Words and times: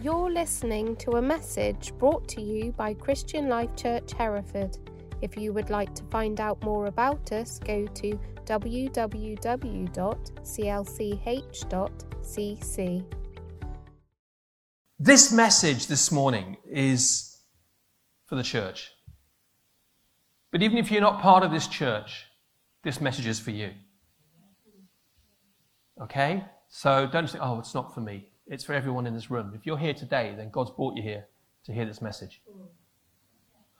You're 0.00 0.30
listening 0.30 0.94
to 0.98 1.16
a 1.16 1.22
message 1.22 1.92
brought 1.98 2.28
to 2.28 2.40
you 2.40 2.70
by 2.70 2.94
Christian 2.94 3.48
Life 3.48 3.74
Church 3.74 4.12
Hereford. 4.12 4.78
If 5.22 5.36
you 5.36 5.52
would 5.52 5.70
like 5.70 5.92
to 5.96 6.04
find 6.04 6.40
out 6.40 6.62
more 6.62 6.86
about 6.86 7.32
us, 7.32 7.58
go 7.58 7.84
to 7.84 8.20
www.clch.cc. 8.44 9.44
This 15.00 15.32
message 15.32 15.88
this 15.88 16.12
morning 16.12 16.56
is 16.64 17.36
for 18.26 18.36
the 18.36 18.44
church. 18.44 18.92
But 20.52 20.62
even 20.62 20.78
if 20.78 20.92
you're 20.92 21.00
not 21.00 21.20
part 21.20 21.42
of 21.42 21.50
this 21.50 21.66
church, 21.66 22.26
this 22.84 23.00
message 23.00 23.26
is 23.26 23.40
for 23.40 23.50
you. 23.50 23.72
Okay? 26.00 26.44
So 26.68 27.08
don't 27.10 27.28
think, 27.28 27.42
oh, 27.42 27.58
it's 27.58 27.74
not 27.74 27.92
for 27.92 28.00
me. 28.00 28.28
It's 28.50 28.64
for 28.64 28.72
everyone 28.72 29.06
in 29.06 29.14
this 29.14 29.30
room. 29.30 29.52
If 29.54 29.66
you're 29.66 29.78
here 29.78 29.92
today, 29.92 30.34
then 30.36 30.48
God's 30.50 30.70
brought 30.70 30.96
you 30.96 31.02
here 31.02 31.26
to 31.64 31.72
hear 31.72 31.84
this 31.84 32.00
message. 32.00 32.40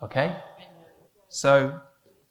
Okay? 0.03 0.37
So, 1.31 1.81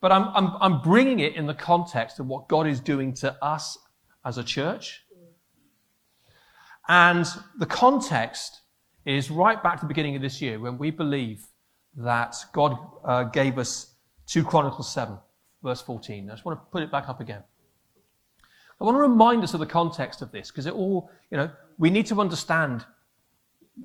but 0.01 0.11
I'm, 0.11 0.29
I'm, 0.35 0.51
I'm 0.61 0.81
bringing 0.81 1.19
it 1.19 1.35
in 1.35 1.47
the 1.47 1.55
context 1.55 2.19
of 2.19 2.27
what 2.27 2.47
God 2.47 2.67
is 2.67 2.79
doing 2.79 3.13
to 3.15 3.43
us 3.43 3.77
as 4.23 4.37
a 4.37 4.43
church. 4.43 5.03
And 6.87 7.25
the 7.57 7.65
context 7.65 8.61
is 9.05 9.31
right 9.31 9.61
back 9.61 9.77
to 9.77 9.81
the 9.81 9.87
beginning 9.87 10.15
of 10.15 10.21
this 10.21 10.39
year 10.39 10.59
when 10.59 10.77
we 10.77 10.91
believe 10.91 11.47
that 11.95 12.35
God 12.53 12.77
uh, 13.03 13.23
gave 13.23 13.57
us 13.57 13.95
2 14.27 14.43
Chronicles 14.43 14.93
7, 14.93 15.17
verse 15.63 15.81
14. 15.81 16.29
I 16.29 16.33
just 16.33 16.45
want 16.45 16.59
to 16.59 16.65
put 16.71 16.83
it 16.83 16.91
back 16.91 17.09
up 17.09 17.19
again. 17.19 17.41
I 18.79 18.83
want 18.83 18.95
to 18.95 19.01
remind 19.01 19.43
us 19.43 19.55
of 19.55 19.59
the 19.59 19.65
context 19.65 20.21
of 20.21 20.31
this 20.31 20.51
because 20.51 20.67
it 20.67 20.73
all, 20.73 21.09
you 21.31 21.37
know, 21.37 21.49
we 21.77 21.89
need 21.89 22.05
to 22.07 22.19
understand 22.19 22.85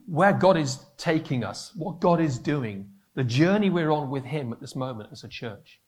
where 0.06 0.32
God 0.32 0.56
is 0.56 0.84
taking 0.96 1.44
us, 1.44 1.72
what 1.74 2.00
God 2.00 2.20
is 2.20 2.38
doing, 2.38 2.88
the 3.14 3.24
journey 3.24 3.68
we're 3.70 3.90
on 3.90 4.10
with 4.10 4.24
Him 4.24 4.52
at 4.52 4.60
this 4.60 4.74
moment 4.74 5.10
as 5.12 5.24
a 5.24 5.28
church. 5.28 5.80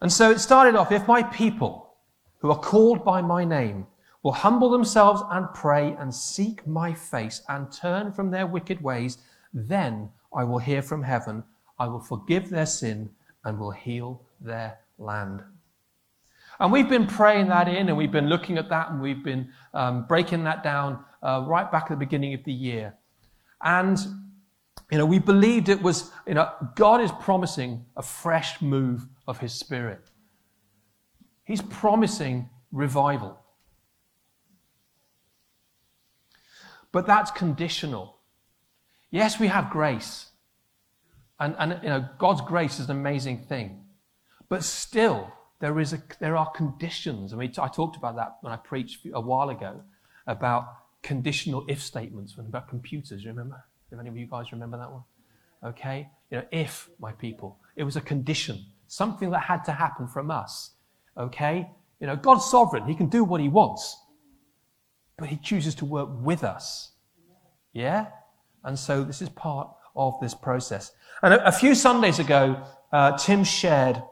And 0.00 0.12
so 0.12 0.30
it 0.30 0.38
started 0.38 0.74
off 0.74 0.92
if 0.92 1.08
my 1.08 1.22
people 1.22 1.94
who 2.38 2.50
are 2.50 2.58
called 2.58 3.04
by 3.04 3.22
my 3.22 3.44
name 3.44 3.86
will 4.22 4.32
humble 4.32 4.70
themselves 4.70 5.22
and 5.30 5.52
pray 5.54 5.96
and 5.98 6.14
seek 6.14 6.66
my 6.66 6.92
face 6.92 7.42
and 7.48 7.72
turn 7.72 8.12
from 8.12 8.30
their 8.30 8.46
wicked 8.46 8.82
ways, 8.82 9.18
then 9.52 10.10
I 10.34 10.44
will 10.44 10.58
hear 10.58 10.82
from 10.82 11.02
heaven, 11.02 11.44
I 11.78 11.88
will 11.88 12.00
forgive 12.00 12.50
their 12.50 12.66
sin 12.66 13.10
and 13.44 13.58
will 13.58 13.70
heal 13.70 14.22
their 14.40 14.78
land. 14.98 15.42
And 16.60 16.72
we've 16.72 16.88
been 16.88 17.06
praying 17.06 17.48
that 17.48 17.68
in 17.68 17.88
and 17.88 17.96
we've 17.96 18.12
been 18.12 18.28
looking 18.28 18.58
at 18.58 18.68
that 18.68 18.90
and 18.90 19.00
we've 19.00 19.24
been 19.24 19.50
um, 19.72 20.06
breaking 20.06 20.44
that 20.44 20.62
down 20.62 21.04
uh, 21.22 21.44
right 21.46 21.70
back 21.70 21.84
at 21.84 21.90
the 21.90 21.96
beginning 21.96 22.34
of 22.34 22.44
the 22.44 22.52
year. 22.52 22.94
And, 23.62 23.98
you 24.90 24.98
know, 24.98 25.06
we 25.06 25.18
believed 25.18 25.68
it 25.68 25.82
was, 25.82 26.10
you 26.26 26.34
know, 26.34 26.50
God 26.76 27.00
is 27.00 27.10
promising 27.20 27.84
a 27.96 28.02
fresh 28.02 28.60
move 28.62 29.06
of 29.26 29.38
His 29.38 29.52
Spirit. 29.52 30.10
He's 31.44 31.62
promising 31.62 32.50
revival. 32.70 33.38
But 36.92 37.06
that's 37.06 37.30
conditional. 37.30 38.18
Yes, 39.10 39.40
we 39.40 39.48
have 39.48 39.70
grace. 39.70 40.26
And, 41.40 41.56
and 41.58 41.80
you 41.82 41.88
know, 41.88 42.08
God's 42.18 42.40
grace 42.42 42.78
is 42.78 42.88
an 42.88 42.96
amazing 42.96 43.44
thing. 43.46 43.84
But 44.48 44.62
still, 44.62 45.32
there, 45.60 45.78
is 45.80 45.92
a, 45.92 46.02
there 46.20 46.36
are 46.36 46.50
conditions. 46.50 47.32
I 47.32 47.36
mean, 47.36 47.52
I 47.58 47.68
talked 47.68 47.96
about 47.96 48.16
that 48.16 48.38
when 48.40 48.52
I 48.52 48.56
preached 48.56 49.06
a 49.12 49.20
while 49.20 49.50
ago 49.50 49.82
about 50.26 50.66
conditional 51.02 51.64
if 51.68 51.82
statements 51.82 52.36
about 52.38 52.68
computers. 52.68 53.22
You 53.22 53.30
remember? 53.30 53.64
If 53.90 53.98
any 53.98 54.08
of 54.08 54.16
you 54.16 54.26
guys 54.26 54.52
remember 54.52 54.78
that 54.78 54.90
one? 54.90 55.04
Okay? 55.64 56.08
You 56.30 56.38
know, 56.38 56.44
if 56.50 56.88
my 56.98 57.12
people. 57.12 57.58
It 57.76 57.84
was 57.84 57.96
a 57.96 58.00
condition, 58.00 58.64
something 58.88 59.30
that 59.30 59.40
had 59.40 59.64
to 59.64 59.72
happen 59.72 60.08
from 60.08 60.30
us. 60.30 60.70
Okay? 61.16 61.70
You 62.00 62.06
know, 62.06 62.16
God's 62.16 62.44
sovereign. 62.50 62.84
He 62.86 62.94
can 62.94 63.08
do 63.08 63.22
what 63.24 63.40
he 63.40 63.48
wants. 63.48 63.96
But 65.16 65.28
he 65.28 65.36
chooses 65.36 65.74
to 65.76 65.84
work 65.84 66.08
with 66.20 66.42
us. 66.42 66.92
Yeah? 67.72 68.06
And 68.64 68.78
so 68.78 69.04
this 69.04 69.22
is 69.22 69.28
part 69.28 69.68
of 69.94 70.18
this 70.20 70.34
process. 70.34 70.92
And 71.22 71.34
a, 71.34 71.48
a 71.48 71.52
few 71.52 71.74
Sundays 71.74 72.18
ago, 72.18 72.64
uh, 72.92 73.16
Tim 73.16 73.44
shared 73.44 74.02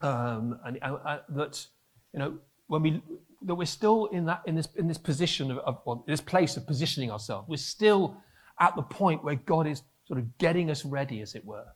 um, 0.00 0.58
and 0.64 0.78
uh, 0.82 1.18
that 1.28 1.66
you 2.12 2.18
know 2.18 2.38
when 2.66 2.82
we 2.82 3.02
that 3.42 3.54
we're 3.54 3.64
still 3.64 4.06
in 4.06 4.26
that 4.26 4.42
in 4.46 4.54
this 4.54 4.68
in 4.76 4.86
this 4.86 4.98
position 4.98 5.50
of, 5.50 5.58
of 5.58 5.80
well, 5.84 6.04
this 6.06 6.20
place 6.20 6.56
of 6.56 6.66
positioning 6.66 7.10
ourselves. 7.10 7.48
We're 7.48 7.56
still 7.56 8.16
at 8.58 8.76
the 8.76 8.82
point 8.82 9.24
where 9.24 9.36
God 9.36 9.66
is 9.66 9.82
sort 10.06 10.18
of 10.18 10.38
getting 10.38 10.70
us 10.70 10.84
ready, 10.84 11.20
as 11.20 11.34
it 11.34 11.44
were. 11.44 11.66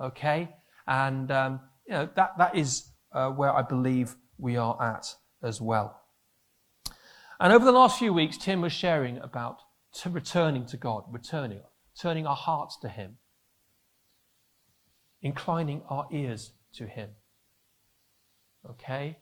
Okay, 0.00 0.48
and 0.86 1.30
um, 1.30 1.60
you 1.86 1.94
know 1.94 2.08
that 2.16 2.36
that 2.38 2.56
is 2.56 2.90
uh, 3.12 3.30
where 3.30 3.54
I 3.54 3.62
believe 3.62 4.16
we 4.38 4.56
are 4.56 4.80
at 4.82 5.14
as 5.42 5.60
well. 5.60 6.00
And 7.40 7.52
over 7.52 7.64
the 7.64 7.72
last 7.72 7.98
few 7.98 8.12
weeks, 8.12 8.36
Tim 8.36 8.60
was 8.60 8.72
sharing 8.72 9.18
about 9.18 9.60
returning 10.06 10.66
to 10.66 10.76
God, 10.76 11.04
returning, 11.10 11.60
turning 11.98 12.26
our 12.26 12.36
hearts 12.36 12.76
to 12.78 12.88
Him, 12.88 13.18
inclining 15.22 15.82
our 15.88 16.06
ears 16.10 16.52
to 16.74 16.86
Him. 16.86 17.10
Okay? 18.68 19.18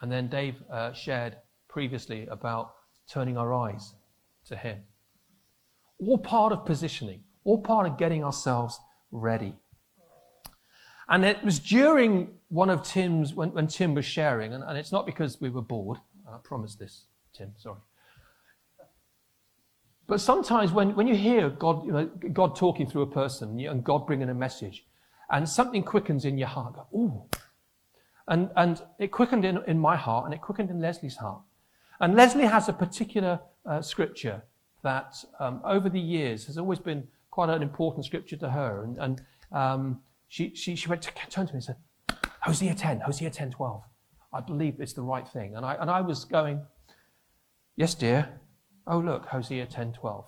And 0.00 0.10
then 0.10 0.28
Dave 0.28 0.56
uh, 0.70 0.92
shared 0.92 1.36
previously 1.68 2.26
about 2.26 2.74
turning 3.08 3.36
our 3.36 3.52
eyes 3.52 3.94
to 4.46 4.56
Him. 4.56 4.78
All 5.98 6.18
part 6.18 6.52
of 6.52 6.64
positioning, 6.64 7.22
all 7.44 7.58
part 7.58 7.86
of 7.86 7.98
getting 7.98 8.24
ourselves 8.24 8.78
ready. 9.10 9.54
And 11.08 11.24
it 11.24 11.42
was 11.44 11.58
during 11.58 12.28
one 12.48 12.70
of 12.70 12.82
Tim's, 12.84 13.34
when, 13.34 13.52
when 13.52 13.66
Tim 13.66 13.94
was 13.94 14.04
sharing, 14.04 14.54
and, 14.54 14.62
and 14.62 14.78
it's 14.78 14.92
not 14.92 15.06
because 15.06 15.40
we 15.40 15.50
were 15.50 15.62
bored, 15.62 15.98
I 16.28 16.38
promise 16.42 16.76
this, 16.76 17.06
Tim, 17.34 17.52
sorry. 17.58 17.80
But 20.06 20.20
sometimes 20.20 20.72
when, 20.72 20.94
when 20.96 21.06
you 21.06 21.14
hear 21.14 21.50
God, 21.50 21.86
you 21.86 21.92
know, 21.92 22.06
God 22.32 22.56
talking 22.56 22.88
through 22.88 23.02
a 23.02 23.06
person 23.06 23.60
and 23.60 23.84
God 23.84 24.06
bringing 24.06 24.28
a 24.28 24.34
message, 24.34 24.84
and 25.30 25.48
something 25.48 25.84
quickens 25.84 26.24
in 26.24 26.36
your 26.36 26.48
heart, 26.48 26.74
go, 26.74 26.86
ooh, 26.98 27.22
and, 28.30 28.48
and 28.56 28.80
it 28.98 29.10
quickened 29.10 29.44
in, 29.44 29.58
in 29.66 29.78
my 29.78 29.96
heart 29.96 30.24
and 30.24 30.32
it 30.32 30.40
quickened 30.40 30.70
in 30.70 30.80
Leslie's 30.80 31.16
heart. 31.16 31.42
And 32.00 32.14
Leslie 32.14 32.46
has 32.46 32.68
a 32.68 32.72
particular 32.72 33.40
uh, 33.66 33.82
scripture 33.82 34.42
that 34.82 35.16
um, 35.40 35.60
over 35.64 35.90
the 35.90 36.00
years 36.00 36.46
has 36.46 36.56
always 36.56 36.78
been 36.78 37.06
quite 37.30 37.50
an 37.50 37.60
important 37.60 38.06
scripture 38.06 38.36
to 38.36 38.48
her. 38.48 38.84
And, 38.84 38.96
and 38.98 39.22
um, 39.52 40.00
she, 40.28 40.54
she, 40.54 40.76
she 40.76 40.88
went 40.88 41.02
to 41.02 41.10
turn 41.28 41.46
to 41.48 41.52
me 41.52 41.56
and 41.56 41.64
said, 41.64 41.76
Hosea 42.42 42.74
10, 42.74 43.00
Hosea 43.00 43.30
10, 43.30 43.50
12. 43.50 43.82
I 44.32 44.40
believe 44.40 44.80
it's 44.80 44.92
the 44.94 45.02
right 45.02 45.26
thing. 45.26 45.56
And 45.56 45.66
I, 45.66 45.74
and 45.74 45.90
I 45.90 46.00
was 46.00 46.24
going, 46.24 46.62
Yes, 47.76 47.94
dear. 47.94 48.28
Oh, 48.86 48.98
look, 48.98 49.26
Hosea 49.26 49.66
10, 49.66 49.92
12. 49.92 50.24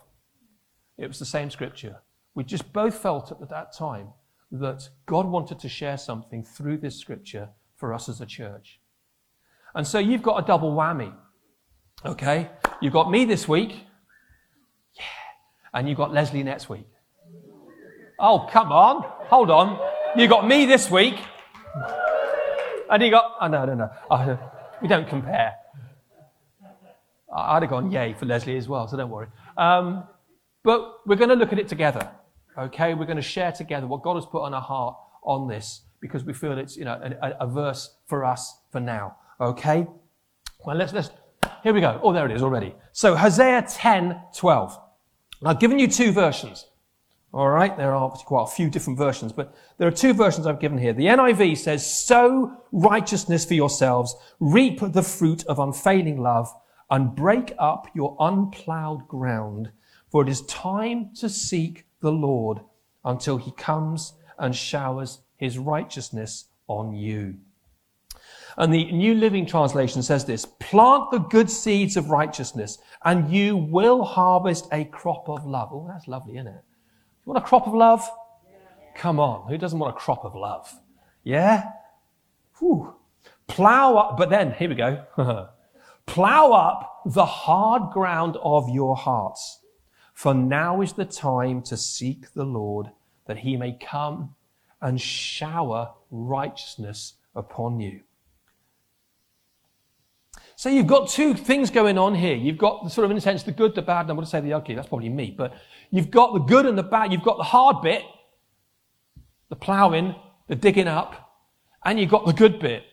It 0.98 1.06
was 1.06 1.18
the 1.18 1.24
same 1.24 1.50
scripture. 1.50 2.00
We 2.34 2.44
just 2.44 2.72
both 2.72 2.96
felt 2.96 3.30
at 3.30 3.48
that 3.50 3.76
time 3.76 4.08
that 4.50 4.88
God 5.06 5.26
wanted 5.26 5.58
to 5.60 5.68
share 5.68 5.98
something 5.98 6.42
through 6.42 6.78
this 6.78 6.98
scripture 6.98 7.48
for 7.82 7.92
us 7.92 8.08
as 8.08 8.20
a 8.20 8.26
church. 8.26 8.78
And 9.74 9.84
so 9.84 9.98
you've 9.98 10.22
got 10.22 10.36
a 10.40 10.46
double 10.46 10.72
whammy. 10.72 11.12
Okay? 12.06 12.48
You've 12.80 12.92
got 12.92 13.10
me 13.10 13.24
this 13.24 13.48
week. 13.48 13.72
Yeah. 14.94 15.02
And 15.74 15.88
you've 15.88 15.98
got 15.98 16.12
Leslie 16.12 16.44
next 16.44 16.68
week. 16.68 16.86
Oh, 18.20 18.46
come 18.48 18.70
on. 18.70 19.02
Hold 19.30 19.50
on. 19.50 19.80
You 20.16 20.28
got 20.28 20.46
me 20.46 20.64
this 20.64 20.92
week. 20.92 21.16
And 22.88 23.02
you 23.02 23.10
got, 23.10 23.32
oh, 23.40 23.48
no, 23.48 23.64
no, 23.64 23.74
no. 23.74 23.90
Oh, 24.08 24.38
we 24.80 24.86
don't 24.86 25.08
compare. 25.08 25.54
I'd 27.36 27.64
have 27.64 27.70
gone 27.70 27.90
yay 27.90 28.12
for 28.12 28.26
Leslie 28.26 28.58
as 28.58 28.68
well, 28.68 28.86
so 28.86 28.96
don't 28.96 29.10
worry. 29.10 29.26
Um, 29.56 30.04
but 30.62 31.04
we're 31.04 31.16
going 31.16 31.30
to 31.30 31.34
look 31.34 31.52
at 31.52 31.58
it 31.58 31.66
together. 31.66 32.12
Okay? 32.56 32.94
We're 32.94 33.06
going 33.06 33.16
to 33.16 33.22
share 33.22 33.50
together 33.50 33.88
what 33.88 34.02
God 34.02 34.14
has 34.14 34.26
put 34.26 34.42
on 34.42 34.54
our 34.54 34.62
heart 34.62 34.94
on 35.24 35.48
this 35.48 35.80
because 36.02 36.24
we 36.24 36.34
feel 36.34 36.58
it's, 36.58 36.76
you 36.76 36.84
know, 36.84 37.00
a, 37.22 37.30
a 37.40 37.46
verse 37.46 37.96
for 38.06 38.24
us 38.24 38.58
for 38.70 38.80
now. 38.80 39.16
Okay? 39.40 39.86
Well, 40.66 40.76
let's, 40.76 40.92
let's, 40.92 41.08
here 41.62 41.72
we 41.72 41.80
go. 41.80 41.98
Oh, 42.02 42.12
there 42.12 42.26
it 42.26 42.32
is 42.32 42.42
already. 42.42 42.74
So 42.92 43.14
Hosea 43.14 43.66
10, 43.70 44.20
12. 44.36 44.78
I've 45.44 45.60
given 45.60 45.78
you 45.78 45.88
two 45.88 46.12
versions. 46.12 46.66
All 47.32 47.48
right, 47.48 47.74
there 47.78 47.94
are 47.94 48.10
quite 48.10 48.42
a 48.42 48.54
few 48.54 48.68
different 48.68 48.98
versions, 48.98 49.32
but 49.32 49.54
there 49.78 49.88
are 49.88 49.92
two 49.92 50.12
versions 50.12 50.46
I've 50.46 50.60
given 50.60 50.76
here. 50.76 50.92
The 50.92 51.06
NIV 51.06 51.56
says, 51.56 52.04
sow 52.04 52.52
righteousness 52.72 53.46
for 53.46 53.54
yourselves, 53.54 54.14
reap 54.38 54.80
the 54.80 55.02
fruit 55.02 55.46
of 55.46 55.58
unfailing 55.58 56.20
love, 56.20 56.52
and 56.90 57.16
break 57.16 57.54
up 57.58 57.86
your 57.94 58.16
unplowed 58.20 59.08
ground, 59.08 59.70
for 60.10 60.22
it 60.22 60.28
is 60.28 60.42
time 60.42 61.10
to 61.20 61.28
seek 61.30 61.86
the 62.00 62.12
Lord 62.12 62.60
until 63.02 63.38
he 63.38 63.52
comes 63.52 64.12
and 64.38 64.54
showers 64.54 65.20
his 65.42 65.58
righteousness 65.58 66.44
on 66.68 66.94
you. 66.94 67.34
And 68.56 68.72
the 68.72 68.92
New 68.92 69.14
Living 69.14 69.44
Translation 69.44 70.00
says 70.00 70.24
this, 70.24 70.46
plant 70.46 71.10
the 71.10 71.18
good 71.18 71.50
seeds 71.50 71.96
of 71.96 72.10
righteousness 72.10 72.78
and 73.04 73.28
you 73.28 73.56
will 73.56 74.04
harvest 74.04 74.68
a 74.70 74.84
crop 74.84 75.28
of 75.28 75.44
love. 75.44 75.70
Oh, 75.72 75.84
that's 75.88 76.06
lovely, 76.06 76.34
isn't 76.34 76.46
it? 76.46 76.62
You 77.26 77.32
want 77.32 77.44
a 77.44 77.46
crop 77.48 77.66
of 77.66 77.74
love? 77.74 78.08
Come 78.94 79.18
on. 79.18 79.48
Who 79.48 79.58
doesn't 79.58 79.80
want 79.80 79.96
a 79.96 79.98
crop 79.98 80.24
of 80.24 80.36
love? 80.36 80.72
Yeah? 81.24 81.64
Whew. 82.60 82.94
Plow 83.48 83.96
up, 83.96 84.16
but 84.16 84.30
then, 84.30 84.52
here 84.52 84.68
we 84.68 84.76
go. 84.76 85.04
Plow 86.06 86.52
up 86.52 87.02
the 87.04 87.26
hard 87.26 87.90
ground 87.92 88.36
of 88.44 88.68
your 88.68 88.94
hearts. 88.94 89.58
For 90.14 90.34
now 90.34 90.82
is 90.82 90.92
the 90.92 91.04
time 91.04 91.62
to 91.62 91.76
seek 91.76 92.32
the 92.32 92.44
Lord 92.44 92.92
that 93.26 93.38
he 93.38 93.56
may 93.56 93.72
come 93.72 94.36
and 94.82 95.00
shower 95.00 95.92
righteousness 96.10 97.14
upon 97.34 97.80
you. 97.80 98.00
So 100.56 100.68
you've 100.68 100.86
got 100.86 101.08
two 101.08 101.34
things 101.34 101.70
going 101.70 101.98
on 101.98 102.14
here. 102.14 102.36
You've 102.36 102.58
got 102.58 102.84
the 102.84 102.90
sort 102.90 103.04
of, 103.04 103.10
in 103.10 103.16
a 103.16 103.20
sense, 103.20 103.42
the 103.42 103.52
good, 103.52 103.74
the 103.74 103.82
bad, 103.82 104.02
and 104.02 104.10
I'm 104.10 104.16
going 104.16 104.26
to 104.26 104.30
say 104.30 104.40
the 104.40 104.52
ugly. 104.52 104.74
That's 104.74 104.88
probably 104.88 105.08
me. 105.08 105.34
But 105.36 105.54
you've 105.90 106.10
got 106.10 106.34
the 106.34 106.40
good 106.40 106.66
and 106.66 106.76
the 106.76 106.82
bad. 106.82 107.12
You've 107.12 107.22
got 107.22 107.38
the 107.38 107.42
hard 107.42 107.82
bit, 107.82 108.02
the 109.48 109.56
ploughing, 109.56 110.14
the 110.48 110.54
digging 110.54 110.88
up, 110.88 111.32
and 111.84 111.98
you've 111.98 112.10
got 112.10 112.26
the 112.26 112.32
good 112.32 112.60
bit, 112.60 112.84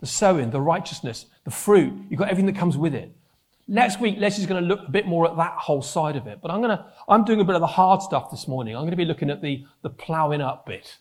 the 0.00 0.06
sowing, 0.06 0.50
the 0.50 0.60
righteousness, 0.60 1.26
the 1.44 1.50
fruit. 1.50 1.92
You've 2.10 2.18
got 2.18 2.28
everything 2.28 2.52
that 2.52 2.58
comes 2.58 2.76
with 2.76 2.94
it. 2.94 3.16
Next 3.68 3.98
week, 3.98 4.16
Leslie's 4.18 4.46
going 4.46 4.62
to 4.62 4.68
look 4.68 4.86
a 4.86 4.90
bit 4.90 5.06
more 5.06 5.28
at 5.28 5.36
that 5.36 5.54
whole 5.56 5.82
side 5.82 6.16
of 6.16 6.26
it. 6.26 6.40
But 6.40 6.50
I'm 6.50 6.60
going 6.60 6.76
to, 6.76 6.84
I'm 7.08 7.24
doing 7.24 7.40
a 7.40 7.44
bit 7.44 7.54
of 7.54 7.60
the 7.60 7.66
hard 7.66 8.02
stuff 8.02 8.30
this 8.30 8.46
morning. 8.46 8.76
I'm 8.76 8.82
going 8.82 8.90
to 8.90 8.96
be 8.96 9.04
looking 9.04 9.30
at 9.30 9.42
the, 9.42 9.64
the 9.82 9.90
ploughing 9.90 10.40
up 10.40 10.66
bit. 10.66 10.98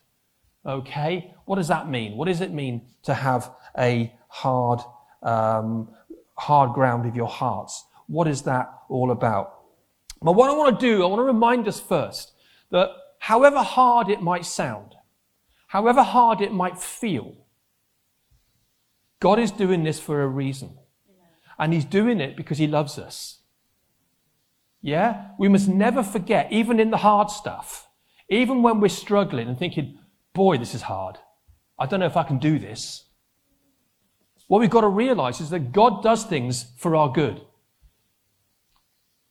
Okay? 0.65 1.33
What 1.45 1.57
does 1.57 1.67
that 1.67 1.89
mean? 1.89 2.17
What 2.17 2.27
does 2.27 2.41
it 2.41 2.51
mean 2.51 2.87
to 3.03 3.13
have 3.13 3.51
a 3.77 4.13
hard, 4.27 4.79
um, 5.21 5.89
hard 6.37 6.73
ground 6.73 7.05
of 7.05 7.15
your 7.15 7.27
hearts? 7.27 7.85
What 8.07 8.27
is 8.27 8.43
that 8.43 8.71
all 8.89 9.11
about? 9.11 9.59
But 10.21 10.33
what 10.33 10.49
I 10.49 10.53
want 10.53 10.79
to 10.79 10.85
do, 10.85 11.03
I 11.03 11.07
want 11.07 11.19
to 11.19 11.23
remind 11.23 11.67
us 11.67 11.79
first 11.79 12.31
that 12.71 12.89
however 13.19 13.61
hard 13.61 14.09
it 14.09 14.21
might 14.21 14.45
sound, 14.45 14.95
however 15.67 16.03
hard 16.03 16.41
it 16.41 16.51
might 16.51 16.79
feel, 16.79 17.35
God 19.19 19.39
is 19.39 19.51
doing 19.51 19.83
this 19.83 19.99
for 19.99 20.21
a 20.21 20.27
reason. 20.27 20.77
And 21.57 21.73
He's 21.73 21.85
doing 21.85 22.19
it 22.19 22.35
because 22.35 22.57
He 22.57 22.67
loves 22.67 22.97
us. 22.97 23.39
Yeah? 24.81 25.29
We 25.39 25.47
must 25.47 25.67
never 25.67 26.03
forget, 26.03 26.51
even 26.51 26.79
in 26.79 26.91
the 26.91 26.97
hard 26.97 27.29
stuff, 27.29 27.87
even 28.29 28.61
when 28.61 28.79
we're 28.79 28.89
struggling 28.89 29.47
and 29.47 29.57
thinking, 29.57 29.99
boy, 30.35 30.59
this 30.59 30.75
is 30.75 30.83
hard. 30.83 31.17
I 31.79 31.87
don't 31.87 31.99
know 31.99 32.05
if 32.05 32.17
I 32.17 32.23
can 32.23 32.37
do 32.37 32.59
this. 32.59 33.05
What 34.47 34.59
we've 34.59 34.69
got 34.69 34.81
to 34.81 34.87
realize 34.87 35.41
is 35.41 35.49
that 35.49 35.71
God 35.71 36.03
does 36.03 36.23
things 36.23 36.67
for 36.77 36.95
our 36.95 37.11
good. 37.11 37.41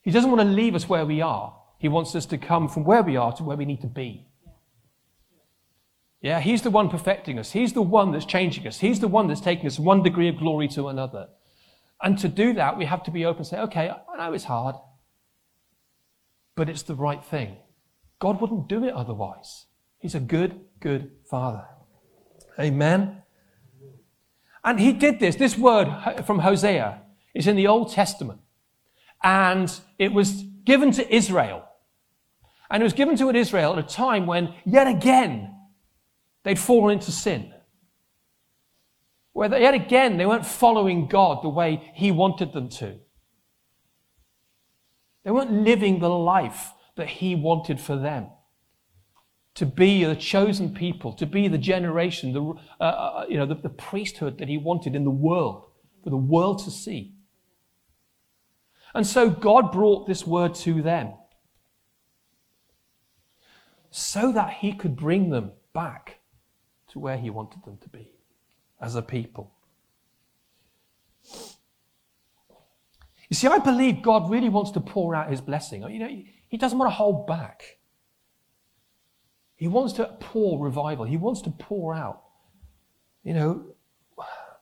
He 0.03 0.11
doesn't 0.11 0.31
want 0.31 0.43
to 0.43 0.55
leave 0.55 0.75
us 0.75 0.89
where 0.89 1.07
we 1.07 1.23
are. 1.23 1.57
He 1.79 1.89
wants 1.89 2.15
us 2.17 2.27
to 2.27 2.39
come 2.39 2.69
from 2.69 2.85
where 2.85 3.03
we 3.03 3.17
are 3.17 3.33
to 3.37 3.45
where 3.45 3.57
we 3.57 3.65
need 3.65 3.81
to 3.83 3.87
be. 3.87 4.27
Yeah, 6.21 6.41
He's 6.41 6.63
the 6.63 6.71
one 6.71 6.89
perfecting 6.89 7.39
us. 7.39 7.53
He's 7.53 7.75
the 7.75 7.83
one 7.83 8.11
that's 8.11 8.25
changing 8.25 8.67
us. 8.67 8.81
He's 8.81 8.99
the 8.99 9.09
one 9.09 9.29
that's 9.29 9.41
taking 9.41 9.67
us 9.67 9.79
one 9.79 10.03
degree 10.03 10.29
of 10.29 10.39
glory 10.39 10.69
to 10.69 10.89
another. 10.89 11.29
And 12.03 12.19
to 12.19 12.29
do 12.29 12.55
that, 12.55 12.77
we 12.77 12.87
have 12.87 13.03
to 13.05 13.11
be 13.11 13.25
open 13.25 13.41
and 13.41 13.47
say, 13.47 13.59
okay, 13.61 13.91
I 13.91 14.17
know 14.17 14.33
it's 14.33 14.45
hard, 14.45 14.75
but 16.57 16.69
it's 16.69 16.83
the 16.83 16.95
right 16.95 17.23
thing. 17.23 17.57
God 18.19 18.41
wouldn't 18.41 18.69
do 18.69 18.85
it 18.85 18.95
otherwise. 18.95 19.67
He's 19.99 20.15
a 20.15 20.21
good, 20.21 20.61
good 20.85 21.11
father. 21.29 21.65
Amen. 22.61 23.23
And 24.63 24.79
he 24.79 24.93
did 24.93 25.19
this. 25.19 25.35
This 25.35 25.59
word 25.59 25.89
from 26.25 26.39
Hosea 26.39 27.03
is 27.35 27.49
in 27.49 27.57
the 27.57 27.67
Old 27.67 27.91
Testament. 27.91 28.41
And 29.25 29.69
it 29.99 30.13
was 30.13 30.45
given 30.65 30.93
to 30.93 31.15
Israel. 31.15 31.65
And 32.71 32.83
it 32.83 32.85
was 32.85 32.93
given 32.93 33.17
to 33.17 33.31
Israel 33.31 33.73
at 33.73 33.85
a 33.85 33.89
time 33.89 34.27
when, 34.27 34.55
yet 34.65 34.87
again, 34.87 35.53
they'd 36.45 36.59
fallen 36.59 36.99
into 36.99 37.11
sin 37.11 37.55
where 39.35 39.49
they, 39.49 39.61
yet 39.61 39.75
again 39.75 40.17
they 40.17 40.25
weren't 40.25 40.47
following 40.47 41.07
God 41.07 41.43
the 41.43 41.51
way 41.51 41.93
He 41.95 42.11
wanted 42.11 42.53
them 42.55 42.71
to. 42.71 42.95
They 45.25 45.31
weren't 45.31 45.53
living 45.53 45.99
the 45.99 46.09
life 46.09 46.73
that 46.97 47.09
He 47.09 47.35
wanted 47.35 47.81
for 47.81 47.97
them. 47.97 48.29
To 49.55 49.67
be 49.67 50.05
the 50.05 50.17
chosen 50.17 50.75
people, 50.75 51.13
to 51.13 51.27
be 51.27 51.47
the 51.47 51.59
generation, 51.59 52.33
the, 52.33 52.55
uh, 52.81 52.85
uh, 52.85 53.27
you 53.29 53.37
know, 53.37 53.47
the, 53.47 53.55
the 53.55 53.69
priesthood 53.69 54.39
that 54.39 54.49
He 54.49 54.59
wanted 54.59 54.97
in 54.97 55.05
the 55.05 55.11
world, 55.11 55.67
for 56.03 56.11
the 56.11 56.17
world 56.17 56.65
to 56.65 56.71
see. 56.71 57.15
And 58.95 59.07
so 59.07 59.31
God 59.31 59.73
brought 59.73 60.07
this 60.07 60.27
word 60.27 60.55
to 60.57 60.83
them 60.83 61.15
so 63.91 64.33
that 64.33 64.55
He 64.55 64.73
could 64.73 64.97
bring 64.97 65.31
them 65.31 65.53
back 65.73 66.19
to 66.89 66.99
where 66.99 67.17
He 67.17 67.31
wanted 67.31 67.65
them 67.65 67.79
to 67.79 67.89
be 67.89 68.11
as 68.81 68.97
a 68.97 69.03
people. 69.03 69.53
You 73.29 73.37
see, 73.37 73.47
I 73.49 73.59
believe 73.59 74.03
God 74.03 74.31
really 74.31 74.49
wants 74.49 74.71
to 74.73 74.81
pour 74.81 75.15
out 75.15 75.31
his 75.31 75.41
blessing. 75.41 75.83
You 75.83 75.99
know, 75.99 76.23
he 76.49 76.57
doesn't 76.57 76.79
want 76.79 76.91
to 76.91 76.95
hold 76.95 77.27
back. 77.27 77.79
He 79.57 79.69
wants 79.69 79.93
to 79.95 80.17
pour 80.21 80.63
revival. 80.63 81.05
He 81.05 81.17
wants 81.17 81.41
to 81.43 81.51
pour 81.51 81.95
out. 81.95 82.23
You 83.23 83.35
know, 83.35 83.67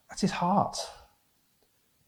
that's 0.09 0.21
his 0.21 0.31
heart. 0.31 0.79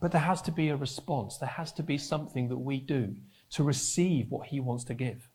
But 0.01 0.13
there 0.13 0.21
has 0.21 0.43
to 0.43 0.53
be 0.53 0.69
a 0.69 0.77
response. 0.77 1.39
There 1.39 1.49
has 1.49 1.73
to 1.73 1.83
be 1.83 1.99
something 1.99 2.49
that 2.49 2.59
we 2.59 2.79
do 2.79 3.17
to 3.51 3.63
receive 3.63 4.31
what 4.31 4.49
he 4.49 4.61
wants 4.61 4.85
to 4.85 4.95
give. 4.95 5.29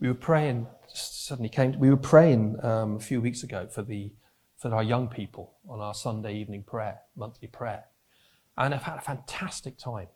We 0.00 0.08
were 0.08 0.14
praying 0.14 0.66
suddenly 0.94 1.48
came. 1.48 1.78
We 1.78 1.90
were 1.90 1.96
praying 1.96 2.56
um, 2.62 2.96
a 2.96 3.00
few 3.00 3.20
weeks 3.20 3.42
ago 3.42 3.66
for 3.66 3.82
the 3.82 4.12
for 4.56 4.74
our 4.74 4.82
young 4.82 5.08
people 5.08 5.54
on 5.68 5.80
our 5.80 5.94
Sunday 5.94 6.36
evening 6.36 6.62
prayer, 6.62 7.00
monthly 7.16 7.48
prayer, 7.48 7.84
and 8.56 8.74
I've 8.74 8.82
had 8.82 8.98
a 8.98 9.02
fantastic 9.02 9.76
time. 9.76 10.08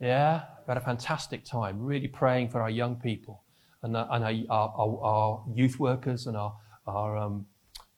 Yeah, 0.00 0.42
we 0.66 0.70
had 0.70 0.76
a 0.76 0.84
fantastic 0.84 1.44
time, 1.44 1.80
really 1.80 2.06
praying 2.06 2.50
for 2.50 2.62
our 2.62 2.70
young 2.70 2.96
people 2.96 3.42
and, 3.82 3.96
uh, 3.96 4.06
and 4.10 4.24
our, 4.24 4.70
our, 4.76 5.00
our, 5.02 5.44
youth 5.52 5.80
workers 5.80 6.26
and 6.26 6.36
our, 6.36 6.54
our 6.86 7.16
um, 7.16 7.46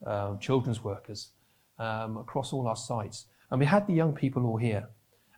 uh, 0.07 0.37
children's 0.37 0.83
workers 0.83 1.33
um, 1.79 2.17
across 2.17 2.53
all 2.53 2.67
our 2.67 2.77
sites. 2.77 3.27
And 3.51 3.61
we 3.61 3.67
had 3.67 3.87
the 3.87 3.93
young 3.93 4.15
people 4.15 4.47
all 4.47 4.57
here. 4.57 4.89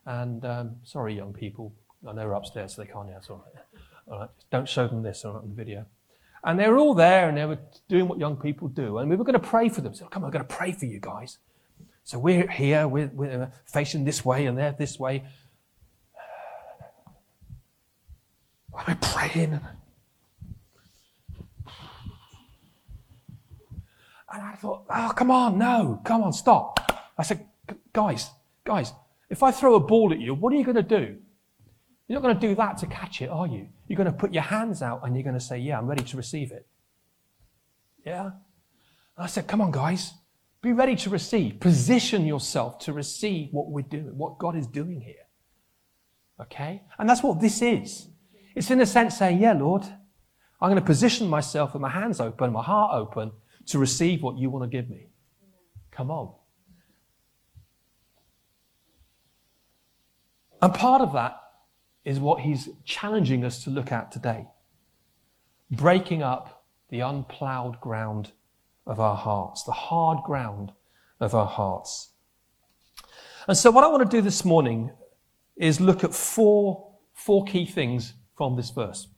And 0.06 0.44
um, 0.44 0.76
sorry, 0.84 1.14
young 1.14 1.32
people, 1.32 1.74
I 2.06 2.12
know 2.12 2.20
they're 2.20 2.32
upstairs, 2.32 2.74
so 2.74 2.82
they 2.82 2.88
can't 2.90 3.08
hear. 3.08 3.16
It's 3.16 3.30
all 3.30 3.44
right. 3.44 3.64
All 4.08 4.20
right. 4.20 4.30
Don't 4.50 4.68
show 4.68 4.86
them 4.86 5.02
this 5.02 5.24
on 5.24 5.48
the 5.48 5.54
video. 5.54 5.86
And 6.44 6.58
they 6.58 6.68
were 6.68 6.78
all 6.78 6.94
there 6.94 7.28
and 7.28 7.38
they 7.38 7.44
were 7.44 7.58
doing 7.88 8.08
what 8.08 8.18
young 8.18 8.36
people 8.36 8.68
do. 8.68 8.98
And 8.98 9.08
we 9.08 9.16
were 9.16 9.24
going 9.24 9.40
to 9.40 9.46
pray 9.46 9.68
for 9.68 9.80
them. 9.80 9.94
So, 9.94 10.06
come 10.06 10.22
on, 10.24 10.28
we're 10.28 10.32
going 10.32 10.46
to 10.46 10.54
pray 10.54 10.72
for 10.72 10.86
you 10.86 10.98
guys. 11.00 11.38
So 12.04 12.18
we're 12.18 12.48
here, 12.48 12.88
we're, 12.88 13.10
we're 13.14 13.52
facing 13.64 14.04
this 14.04 14.24
way 14.24 14.46
and 14.46 14.58
they're 14.58 14.74
this 14.76 14.98
way. 14.98 15.22
We're 18.72 18.96
praying. 19.00 19.60
And 24.32 24.42
I 24.42 24.54
thought, 24.54 24.86
oh, 24.88 25.12
come 25.14 25.30
on, 25.30 25.58
no, 25.58 26.00
come 26.04 26.22
on, 26.22 26.32
stop. 26.32 26.80
I 27.18 27.22
said, 27.22 27.46
guys, 27.92 28.30
guys, 28.64 28.92
if 29.28 29.42
I 29.42 29.50
throw 29.50 29.74
a 29.74 29.80
ball 29.80 30.12
at 30.12 30.20
you, 30.20 30.34
what 30.34 30.52
are 30.52 30.56
you 30.56 30.64
going 30.64 30.76
to 30.76 30.82
do? 30.82 31.18
You're 32.08 32.20
not 32.20 32.22
going 32.22 32.38
to 32.38 32.46
do 32.48 32.54
that 32.54 32.78
to 32.78 32.86
catch 32.86 33.20
it, 33.20 33.28
are 33.28 33.46
you? 33.46 33.68
You're 33.88 33.96
going 33.96 34.10
to 34.10 34.12
put 34.12 34.32
your 34.32 34.42
hands 34.42 34.82
out 34.82 35.02
and 35.04 35.14
you're 35.14 35.22
going 35.22 35.38
to 35.38 35.40
say, 35.40 35.58
Yeah, 35.58 35.78
I'm 35.78 35.86
ready 35.86 36.04
to 36.04 36.16
receive 36.16 36.50
it. 36.50 36.66
Yeah? 38.04 38.24
And 38.24 38.32
I 39.18 39.26
said, 39.26 39.46
Come 39.46 39.60
on, 39.60 39.70
guys. 39.70 40.14
Be 40.62 40.72
ready 40.72 40.94
to 40.96 41.10
receive. 41.10 41.58
Position 41.60 42.24
yourself 42.24 42.78
to 42.80 42.92
receive 42.92 43.48
what 43.50 43.68
we're 43.68 43.82
doing, 43.82 44.16
what 44.16 44.38
God 44.38 44.56
is 44.56 44.66
doing 44.66 45.00
here. 45.00 45.26
Okay? 46.40 46.82
And 46.98 47.08
that's 47.08 47.22
what 47.22 47.40
this 47.40 47.60
is. 47.60 48.08
It's 48.54 48.70
in 48.70 48.80
a 48.80 48.86
sense 48.86 49.18
saying, 49.18 49.40
Yeah, 49.40 49.52
Lord, 49.52 49.82
I'm 49.82 50.70
going 50.70 50.76
to 50.76 50.86
position 50.86 51.28
myself 51.28 51.72
with 51.72 51.82
my 51.82 51.88
hands 51.88 52.20
open, 52.20 52.52
my 52.52 52.62
heart 52.62 52.94
open 52.94 53.32
to 53.66 53.78
receive 53.78 54.22
what 54.22 54.38
you 54.38 54.50
want 54.50 54.64
to 54.64 54.68
give 54.68 54.88
me. 54.88 55.08
Come 55.90 56.10
on. 56.10 56.32
And 60.60 60.72
part 60.72 61.02
of 61.02 61.12
that 61.14 61.40
is 62.04 62.20
what 62.20 62.40
he's 62.40 62.68
challenging 62.84 63.44
us 63.44 63.64
to 63.64 63.70
look 63.70 63.90
at 63.90 64.12
today. 64.12 64.46
Breaking 65.70 66.22
up 66.22 66.64
the 66.90 67.00
unplowed 67.00 67.80
ground 67.80 68.32
of 68.86 69.00
our 69.00 69.16
hearts, 69.16 69.64
the 69.64 69.72
hard 69.72 70.22
ground 70.24 70.72
of 71.18 71.34
our 71.34 71.46
hearts. 71.46 72.10
And 73.48 73.56
so, 73.56 73.70
what 73.70 73.82
I 73.82 73.88
want 73.88 74.08
to 74.08 74.16
do 74.16 74.22
this 74.22 74.44
morning 74.44 74.92
is 75.56 75.80
look 75.80 76.04
at 76.04 76.14
four, 76.14 76.92
four 77.14 77.44
key 77.44 77.66
things 77.66 78.14
from 78.36 78.56
this 78.56 78.70
verse. 78.70 79.08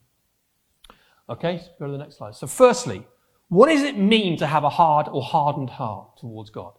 Okay, 1.28 1.60
go 1.78 1.86
to 1.86 1.92
the 1.92 1.98
next 1.98 2.18
slide. 2.18 2.34
So, 2.34 2.46
firstly, 2.46 3.06
What 3.48 3.68
does 3.68 3.82
it 3.82 3.96
mean 3.96 4.36
to 4.38 4.46
have 4.46 4.64
a 4.64 4.70
hard 4.70 5.06
or 5.08 5.22
hardened 5.22 5.70
heart 5.70 6.16
towards 6.18 6.50
God? 6.50 6.72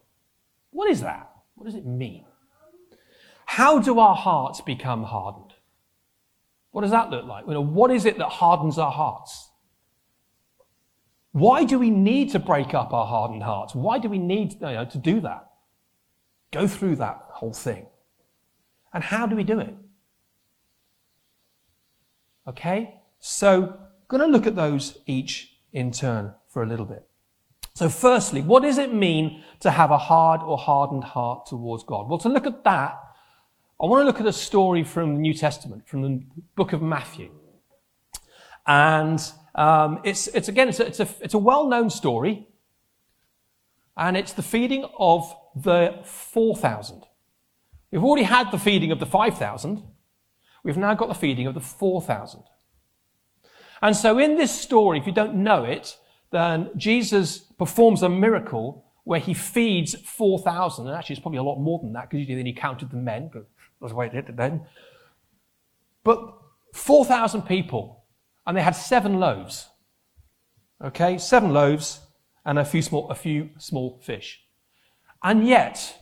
What 0.70 0.90
is 0.90 1.00
that? 1.00 1.30
What 1.54 1.64
does 1.66 1.74
it 1.74 1.86
mean? 1.86 2.26
How 3.46 3.78
do 3.78 3.98
our 3.98 4.16
hearts 4.16 4.60
become 4.60 5.04
hardened? 5.04 5.54
What 6.72 6.82
does 6.82 6.90
that 6.90 7.10
look 7.10 7.24
like? 7.24 7.46
You 7.46 7.54
know, 7.54 7.62
what 7.62 7.90
is 7.90 8.04
it 8.04 8.18
that 8.18 8.28
hardens 8.28 8.76
our 8.76 8.90
hearts? 8.90 9.50
Why 11.32 11.64
do 11.64 11.78
we 11.78 11.90
need 11.90 12.30
to 12.32 12.38
break 12.38 12.74
up 12.74 12.92
our 12.92 13.06
hardened 13.06 13.42
hearts? 13.42 13.74
Why 13.74 13.98
do 13.98 14.08
we 14.08 14.18
need 14.18 14.54
you 14.54 14.60
know, 14.60 14.84
to 14.84 14.98
do 14.98 15.20
that? 15.20 15.48
Go 16.50 16.66
through 16.66 16.96
that 16.96 17.24
whole 17.30 17.52
thing. 17.52 17.86
And 18.92 19.04
how 19.04 19.26
do 19.26 19.36
we 19.36 19.44
do 19.44 19.60
it? 19.60 19.74
Okay? 22.48 23.00
So, 23.18 23.78
going 24.08 24.20
to 24.20 24.26
look 24.26 24.46
at 24.46 24.56
those 24.56 24.98
each 25.06 25.56
in 25.72 25.90
turn 25.90 26.34
for 26.48 26.62
a 26.62 26.66
little 26.66 26.86
bit. 26.86 27.06
So, 27.74 27.88
firstly, 27.88 28.40
what 28.40 28.62
does 28.62 28.78
it 28.78 28.94
mean 28.94 29.42
to 29.60 29.70
have 29.70 29.90
a 29.90 29.98
hard 29.98 30.40
or 30.42 30.56
hardened 30.56 31.04
heart 31.04 31.46
towards 31.46 31.84
God? 31.84 32.08
Well, 32.08 32.18
to 32.18 32.28
look 32.28 32.46
at 32.46 32.64
that, 32.64 32.98
I 33.78 33.84
want 33.84 34.00
to 34.00 34.04
look 34.06 34.20
at 34.20 34.26
a 34.26 34.32
story 34.32 34.84
from 34.84 35.16
the 35.16 35.20
New 35.20 35.34
Testament, 35.34 35.86
from 35.86 36.02
the 36.02 36.22
book 36.54 36.72
of 36.72 36.80
Matthew. 36.80 37.30
And 38.66 39.20
um, 39.54 40.00
it's, 40.04 40.28
it's 40.28 40.48
again, 40.48 40.68
it's 40.68 40.80
a, 40.80 40.86
it's 40.86 41.00
a, 41.00 41.08
it's 41.20 41.34
a 41.34 41.38
well-known 41.38 41.90
story, 41.90 42.48
and 43.96 44.16
it's 44.16 44.32
the 44.32 44.42
feeding 44.42 44.86
of 44.98 45.34
the 45.54 45.98
4,000. 46.04 47.02
We've 47.90 48.02
already 48.02 48.24
had 48.24 48.50
the 48.50 48.58
feeding 48.58 48.90
of 48.90 49.00
the 49.00 49.06
5,000. 49.06 49.82
We've 50.66 50.76
now 50.76 50.94
got 50.94 51.06
the 51.06 51.14
feeding 51.14 51.46
of 51.46 51.54
the 51.54 51.60
4,000. 51.60 52.42
And 53.80 53.94
so 53.94 54.18
in 54.18 54.34
this 54.36 54.50
story, 54.50 54.98
if 54.98 55.06
you 55.06 55.12
don't 55.12 55.36
know 55.36 55.62
it, 55.62 55.96
then 56.32 56.70
Jesus 56.76 57.38
performs 57.38 58.02
a 58.02 58.08
miracle 58.08 58.84
where 59.04 59.20
he 59.20 59.32
feeds 59.32 59.94
4,000. 59.94 60.88
And 60.88 60.96
actually, 60.96 61.14
it's 61.14 61.22
probably 61.22 61.38
a 61.38 61.44
lot 61.44 61.60
more 61.60 61.78
than 61.78 61.92
that 61.92 62.10
because 62.10 62.26
then 62.26 62.44
he 62.44 62.52
counted 62.52 62.90
the 62.90 62.96
men. 62.96 63.30
That's 63.32 63.92
the 63.92 63.94
way 63.94 64.06
it 64.06 64.12
did 64.12 64.28
it 64.28 64.36
then. 64.36 64.66
But 66.02 66.18
4,000 66.74 67.42
people, 67.42 68.02
and 68.44 68.56
they 68.56 68.62
had 68.62 68.74
seven 68.74 69.20
loaves. 69.20 69.68
Okay, 70.84 71.16
seven 71.16 71.52
loaves 71.52 72.00
and 72.44 72.58
a 72.58 72.64
few 72.64 72.82
small, 72.82 73.08
a 73.08 73.14
few 73.14 73.50
small 73.58 74.00
fish. 74.02 74.42
And 75.22 75.46
yet, 75.46 75.96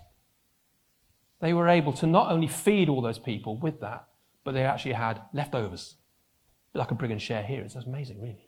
they 1.43 1.53
were 1.53 1.69
able 1.69 1.93
to 1.93 2.07
not 2.07 2.33
only 2.33 2.47
feed 2.47 2.89
all 2.89 3.03
those 3.03 3.19
people 3.19 3.59
with 3.59 3.81
that, 3.83 4.09
but 4.45 4.53
they 4.53 4.65
actually 4.65 4.93
had 4.93 5.23
leftovers. 5.33 5.97
Like 6.75 6.91
a 6.91 6.95
bring 6.95 7.13
and 7.13 7.23
share 7.23 7.43
here. 7.43 7.63
It's 7.63 7.77
amazing, 7.77 8.21
really. 8.21 8.47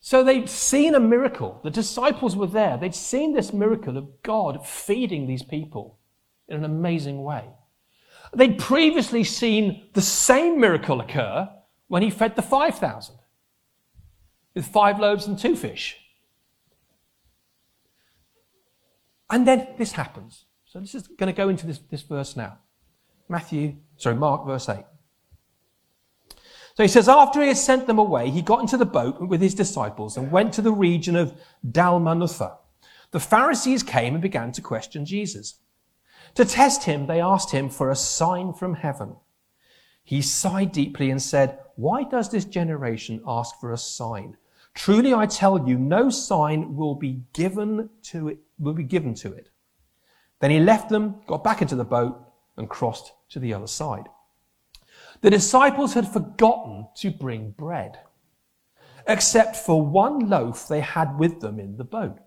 So 0.00 0.24
they'd 0.24 0.48
seen 0.48 0.94
a 0.94 1.00
miracle. 1.00 1.60
The 1.62 1.70
disciples 1.70 2.36
were 2.36 2.46
there. 2.46 2.76
They'd 2.76 2.94
seen 2.94 3.32
this 3.32 3.52
miracle 3.52 3.96
of 3.96 4.22
God 4.22 4.66
feeding 4.66 5.26
these 5.26 5.42
people 5.42 5.98
in 6.48 6.56
an 6.56 6.64
amazing 6.64 7.22
way. 7.22 7.44
They'd 8.34 8.58
previously 8.58 9.24
seen 9.24 9.88
the 9.92 10.02
same 10.02 10.60
miracle 10.60 11.00
occur 11.00 11.48
when 11.88 12.02
he 12.02 12.10
fed 12.10 12.36
the 12.36 12.42
5,000 12.42 13.16
with 14.54 14.66
five 14.66 14.98
loaves 14.98 15.26
and 15.26 15.38
two 15.38 15.56
fish. 15.56 15.96
And 19.30 19.46
then 19.46 19.68
this 19.78 19.92
happens. 19.92 20.44
So 20.70 20.78
this 20.78 20.94
is 20.94 21.08
going 21.08 21.26
to 21.26 21.36
go 21.36 21.48
into 21.48 21.66
this, 21.66 21.80
this 21.90 22.02
verse 22.02 22.36
now. 22.36 22.58
Matthew, 23.28 23.74
sorry, 23.96 24.14
Mark, 24.14 24.46
verse 24.46 24.68
8. 24.68 24.84
So 26.76 26.84
he 26.84 26.88
says, 26.88 27.08
after 27.08 27.42
he 27.42 27.48
had 27.48 27.56
sent 27.56 27.88
them 27.88 27.98
away, 27.98 28.30
he 28.30 28.40
got 28.40 28.60
into 28.60 28.76
the 28.76 28.86
boat 28.86 29.20
with 29.20 29.40
his 29.40 29.56
disciples 29.56 30.16
and 30.16 30.30
went 30.30 30.52
to 30.54 30.62
the 30.62 30.70
region 30.70 31.16
of 31.16 31.34
Dalmanutha. 31.68 32.56
The 33.10 33.18
Pharisees 33.18 33.82
came 33.82 34.14
and 34.14 34.22
began 34.22 34.52
to 34.52 34.62
question 34.62 35.04
Jesus. 35.04 35.56
To 36.36 36.44
test 36.44 36.84
him, 36.84 37.08
they 37.08 37.20
asked 37.20 37.50
him 37.50 37.68
for 37.68 37.90
a 37.90 37.96
sign 37.96 38.52
from 38.52 38.74
heaven. 38.74 39.16
He 40.04 40.22
sighed 40.22 40.70
deeply 40.70 41.10
and 41.10 41.20
said, 41.20 41.58
Why 41.74 42.04
does 42.04 42.30
this 42.30 42.44
generation 42.44 43.20
ask 43.26 43.58
for 43.58 43.72
a 43.72 43.76
sign? 43.76 44.36
Truly 44.74 45.12
I 45.12 45.26
tell 45.26 45.68
you, 45.68 45.76
no 45.76 46.10
sign 46.10 46.76
will 46.76 46.94
be 46.94 47.24
given 47.32 47.90
to 48.04 48.28
it, 48.28 48.38
will 48.60 48.74
be 48.74 48.84
given 48.84 49.14
to 49.14 49.32
it. 49.32 49.50
Then 50.40 50.50
he 50.50 50.58
left 50.58 50.88
them, 50.88 51.16
got 51.26 51.44
back 51.44 51.62
into 51.62 51.76
the 51.76 51.84
boat, 51.84 52.18
and 52.56 52.68
crossed 52.68 53.12
to 53.30 53.38
the 53.38 53.54
other 53.54 53.66
side. 53.66 54.08
The 55.20 55.30
disciples 55.30 55.94
had 55.94 56.08
forgotten 56.08 56.88
to 56.96 57.10
bring 57.10 57.50
bread, 57.50 57.98
except 59.06 59.56
for 59.56 59.84
one 59.84 60.28
loaf 60.28 60.66
they 60.66 60.80
had 60.80 61.18
with 61.18 61.40
them 61.40 61.60
in 61.60 61.76
the 61.76 61.84
boat. 61.84 62.18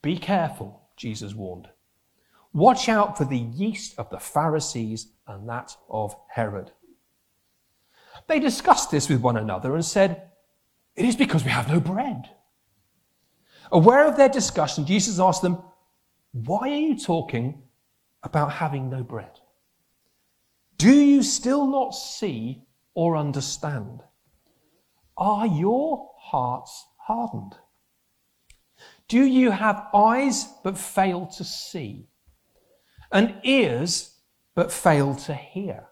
Be 0.00 0.16
careful, 0.16 0.88
Jesus 0.96 1.34
warned. 1.34 1.68
Watch 2.52 2.88
out 2.88 3.18
for 3.18 3.24
the 3.24 3.38
yeast 3.38 3.98
of 3.98 4.08
the 4.10 4.18
Pharisees 4.18 5.08
and 5.26 5.48
that 5.48 5.76
of 5.90 6.16
Herod. 6.30 6.72
They 8.26 8.40
discussed 8.40 8.90
this 8.90 9.08
with 9.08 9.20
one 9.20 9.36
another 9.36 9.74
and 9.74 9.84
said, 9.84 10.30
It 10.96 11.04
is 11.04 11.14
because 11.14 11.44
we 11.44 11.50
have 11.50 11.68
no 11.68 11.78
bread. 11.78 12.30
Aware 13.70 14.06
of 14.06 14.16
their 14.16 14.30
discussion, 14.30 14.86
Jesus 14.86 15.20
asked 15.20 15.42
them, 15.42 15.58
Why 16.44 16.70
are 16.70 16.76
you 16.76 16.96
talking 16.96 17.62
about 18.22 18.52
having 18.52 18.88
no 18.88 19.02
bread? 19.02 19.40
Do 20.76 20.92
you 20.92 21.22
still 21.22 21.66
not 21.66 21.90
see 21.94 22.62
or 22.94 23.16
understand? 23.16 24.02
Are 25.16 25.46
your 25.46 26.10
hearts 26.16 26.86
hardened? 26.98 27.56
Do 29.08 29.24
you 29.24 29.50
have 29.50 29.88
eyes 29.92 30.46
but 30.62 30.78
fail 30.78 31.26
to 31.26 31.42
see? 31.42 32.06
And 33.10 33.40
ears 33.42 34.18
but 34.54 34.70
fail 34.70 35.16
to 35.16 35.34
hear? 35.34 35.88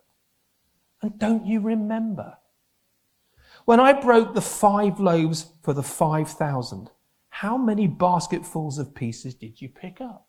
And 1.03 1.19
don't 1.19 1.47
you 1.47 1.61
remember? 1.61 2.37
When 3.65 3.81
I 3.81 3.93
broke 3.95 4.35
the 4.35 4.41
five 4.41 5.01
loaves 5.01 5.53
for 5.63 5.73
the 5.73 5.83
five 5.83 6.29
thousand, 6.29 6.91
how 7.31 7.57
many 7.57 7.89
basketfuls 7.89 8.79
of 8.79 8.95
pieces 8.95 9.35
did 9.35 9.61
you 9.61 9.69
pick 9.69 10.01
up? 10.01 10.26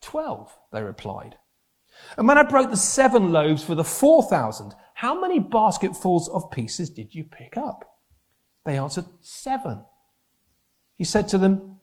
Twelve, 0.00 0.56
they 0.72 0.82
replied. 0.82 1.36
And 2.16 2.28
when 2.28 2.38
I 2.38 2.42
broke 2.42 2.70
the 2.70 2.76
seven 2.76 3.32
loaves 3.32 3.62
for 3.62 3.74
the 3.74 3.84
4,000, 3.84 4.74
how 4.94 5.18
many 5.20 5.38
basketfuls 5.38 6.28
of 6.28 6.50
pieces 6.50 6.90
did 6.90 7.14
you 7.14 7.24
pick 7.24 7.56
up? 7.56 7.84
They 8.64 8.78
answered, 8.78 9.06
Seven. 9.20 9.84
He 10.96 11.04
said 11.04 11.28
to 11.28 11.38
them, 11.38 11.78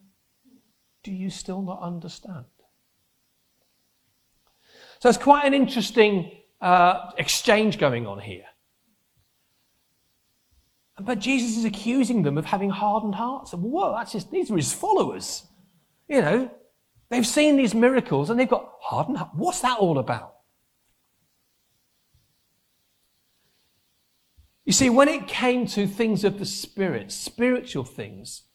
Do 1.04 1.12
you 1.12 1.30
still 1.30 1.62
not 1.62 1.82
understand? 1.82 2.46
So 5.00 5.10
it's 5.10 5.18
quite 5.18 5.46
an 5.46 5.54
interesting 5.54 6.32
uh, 6.62 7.12
exchange 7.18 7.78
going 7.78 8.08
on 8.08 8.20
here. 8.20 8.46
But 11.00 11.20
Jesus 11.20 11.58
is 11.58 11.66
accusing 11.66 12.24
them 12.24 12.38
of 12.38 12.46
having 12.46 12.70
hardened 12.70 13.16
hearts. 13.16 13.52
Whoa, 13.52 13.94
that's 13.96 14.14
just, 14.14 14.32
these 14.32 14.50
are 14.50 14.56
his 14.56 14.74
followers. 14.74 15.44
You 16.08 16.22
know, 16.22 16.52
They've 17.14 17.28
seen 17.28 17.58
these 17.58 17.76
miracles 17.76 18.32
and 18.32 18.40
they've 18.40 18.50
got 18.50 18.72
hardened. 18.82 19.20
What's 19.36 19.60
that 19.60 19.78
all 19.78 20.00
about? 20.00 20.34
You 24.66 24.74
see, 24.74 24.90
when 24.90 25.08
it 25.08 25.28
came 25.28 25.68
to 25.68 25.86
things 25.86 26.24
of 26.24 26.40
the 26.40 26.46
Spirit, 26.48 27.12
spiritual 27.12 27.84
things, 27.84 28.46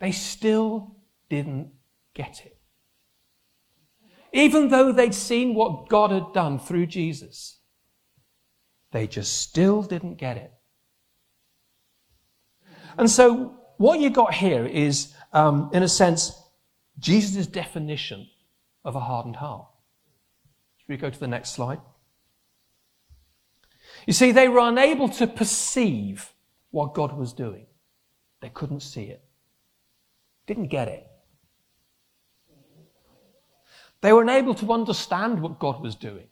they 0.00 0.10
still 0.10 0.96
didn't 1.28 1.70
get 2.12 2.44
it. 2.44 2.58
Even 4.32 4.70
though 4.70 4.90
they'd 4.90 5.14
seen 5.14 5.54
what 5.54 5.88
God 5.88 6.10
had 6.10 6.32
done 6.34 6.58
through 6.58 6.86
Jesus, 6.86 7.60
they 8.90 9.06
just 9.06 9.42
still 9.42 9.82
didn't 9.82 10.16
get 10.16 10.36
it. 10.36 10.52
And 12.98 13.08
so, 13.08 13.60
what 13.76 14.00
you 14.00 14.10
got 14.10 14.34
here 14.34 14.66
is, 14.66 15.14
um, 15.32 15.70
in 15.72 15.84
a 15.84 15.88
sense, 15.88 16.39
Jesus' 16.98 17.46
definition 17.46 18.28
of 18.84 18.96
a 18.96 19.00
hardened 19.00 19.36
heart. 19.36 19.66
Should 20.78 20.88
we 20.88 20.96
go 20.96 21.10
to 21.10 21.20
the 21.20 21.28
next 21.28 21.50
slide? 21.50 21.80
You 24.06 24.12
see, 24.12 24.32
they 24.32 24.48
were 24.48 24.60
unable 24.60 25.08
to 25.10 25.26
perceive 25.26 26.32
what 26.70 26.94
God 26.94 27.16
was 27.16 27.32
doing. 27.32 27.66
They 28.40 28.48
couldn't 28.48 28.80
see 28.80 29.04
it. 29.04 29.22
Didn't 30.46 30.68
get 30.68 30.88
it. 30.88 31.06
They 34.00 34.12
were 34.12 34.22
unable 34.22 34.54
to 34.54 34.72
understand 34.72 35.42
what 35.42 35.58
God 35.58 35.82
was 35.82 35.94
doing. 35.94 36.28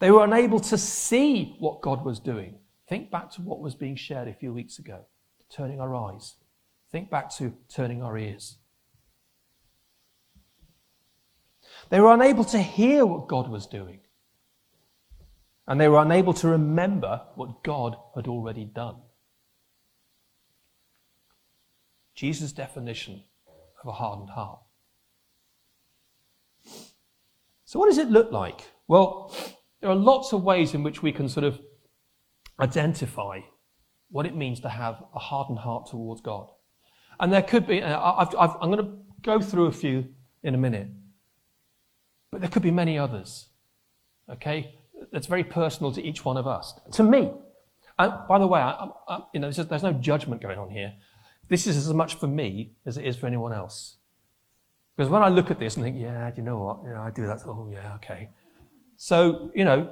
They 0.00 0.10
were 0.10 0.24
unable 0.24 0.60
to 0.60 0.78
see 0.78 1.56
what 1.58 1.80
God 1.80 2.04
was 2.04 2.20
doing. 2.20 2.58
Think 2.88 3.10
back 3.10 3.30
to 3.32 3.42
what 3.42 3.60
was 3.60 3.74
being 3.74 3.96
shared 3.96 4.28
a 4.28 4.34
few 4.34 4.52
weeks 4.52 4.78
ago 4.78 5.04
turning 5.50 5.80
our 5.80 5.94
eyes. 5.94 6.34
Think 6.90 7.10
back 7.10 7.30
to 7.36 7.52
turning 7.68 8.02
our 8.02 8.16
ears. 8.16 8.58
They 11.90 12.00
were 12.00 12.12
unable 12.12 12.44
to 12.44 12.58
hear 12.58 13.06
what 13.06 13.28
God 13.28 13.48
was 13.48 13.66
doing. 13.66 14.00
And 15.66 15.80
they 15.80 15.88
were 15.88 16.00
unable 16.00 16.32
to 16.34 16.48
remember 16.48 17.22
what 17.34 17.62
God 17.62 17.96
had 18.14 18.26
already 18.26 18.64
done. 18.64 18.96
Jesus' 22.14 22.52
definition 22.52 23.22
of 23.82 23.88
a 23.88 23.92
hardened 23.92 24.30
heart. 24.30 24.60
So, 27.64 27.78
what 27.78 27.86
does 27.86 27.98
it 27.98 28.10
look 28.10 28.32
like? 28.32 28.72
Well, 28.88 29.34
there 29.80 29.90
are 29.90 29.94
lots 29.94 30.32
of 30.32 30.42
ways 30.42 30.74
in 30.74 30.82
which 30.82 31.02
we 31.02 31.12
can 31.12 31.28
sort 31.28 31.44
of 31.44 31.60
identify 32.58 33.40
what 34.10 34.26
it 34.26 34.34
means 34.34 34.60
to 34.60 34.68
have 34.68 35.04
a 35.14 35.18
hardened 35.18 35.58
heart 35.58 35.86
towards 35.90 36.20
God. 36.20 36.50
And 37.20 37.32
there 37.32 37.42
could 37.42 37.66
be, 37.66 37.82
uh, 37.82 38.00
I've, 38.00 38.34
I'm 38.60 38.70
going 38.70 38.84
to 38.84 38.92
go 39.22 39.40
through 39.40 39.66
a 39.66 39.72
few 39.72 40.06
in 40.42 40.54
a 40.54 40.58
minute, 40.58 40.88
but 42.30 42.40
there 42.40 42.50
could 42.50 42.62
be 42.62 42.70
many 42.70 42.98
others. 42.98 43.46
Okay? 44.30 44.74
That's 45.12 45.26
very 45.26 45.44
personal 45.44 45.92
to 45.92 46.02
each 46.02 46.24
one 46.24 46.36
of 46.36 46.46
us. 46.46 46.74
To 46.92 47.02
me, 47.02 47.32
and 47.98 48.12
by 48.28 48.38
the 48.38 48.46
way, 48.46 48.60
I, 48.60 48.88
I, 49.08 49.20
you 49.32 49.40
know, 49.40 49.50
there's 49.50 49.82
no 49.82 49.92
judgment 49.92 50.40
going 50.40 50.58
on 50.58 50.70
here. 50.70 50.94
This 51.48 51.66
is 51.66 51.76
as 51.76 51.92
much 51.92 52.14
for 52.16 52.26
me 52.26 52.72
as 52.86 52.96
it 52.96 53.04
is 53.04 53.16
for 53.16 53.26
anyone 53.26 53.52
else. 53.52 53.96
Because 54.96 55.10
when 55.10 55.22
I 55.22 55.28
look 55.28 55.50
at 55.50 55.58
this 55.58 55.76
and 55.76 55.84
think, 55.84 55.96
yeah, 55.98 56.30
you 56.36 56.42
know 56.42 56.58
what? 56.58 56.84
Know, 56.84 57.00
I 57.00 57.10
do 57.10 57.26
that. 57.26 57.40
Oh, 57.46 57.68
yeah, 57.72 57.94
okay. 57.96 58.30
So, 58.96 59.50
you 59.54 59.64
know, 59.64 59.88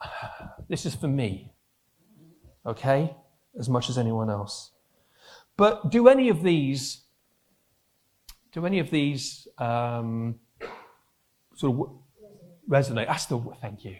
this 0.68 0.86
is 0.86 0.94
for 0.94 1.08
me. 1.08 1.52
Okay? 2.64 3.14
As 3.58 3.68
much 3.68 3.90
as 3.90 3.98
anyone 3.98 4.30
else. 4.30 4.70
But 5.56 5.90
do 5.90 6.08
any 6.08 6.28
of 6.28 6.42
these, 6.42 7.02
do 8.52 8.64
any 8.64 8.78
of 8.78 8.90
these 8.90 9.48
um, 9.58 10.36
sort 11.54 11.78
of 11.78 11.96
resonate? 12.68 13.06
That's 13.06 13.26
the, 13.26 13.38
thank 13.60 13.84
you. 13.84 13.96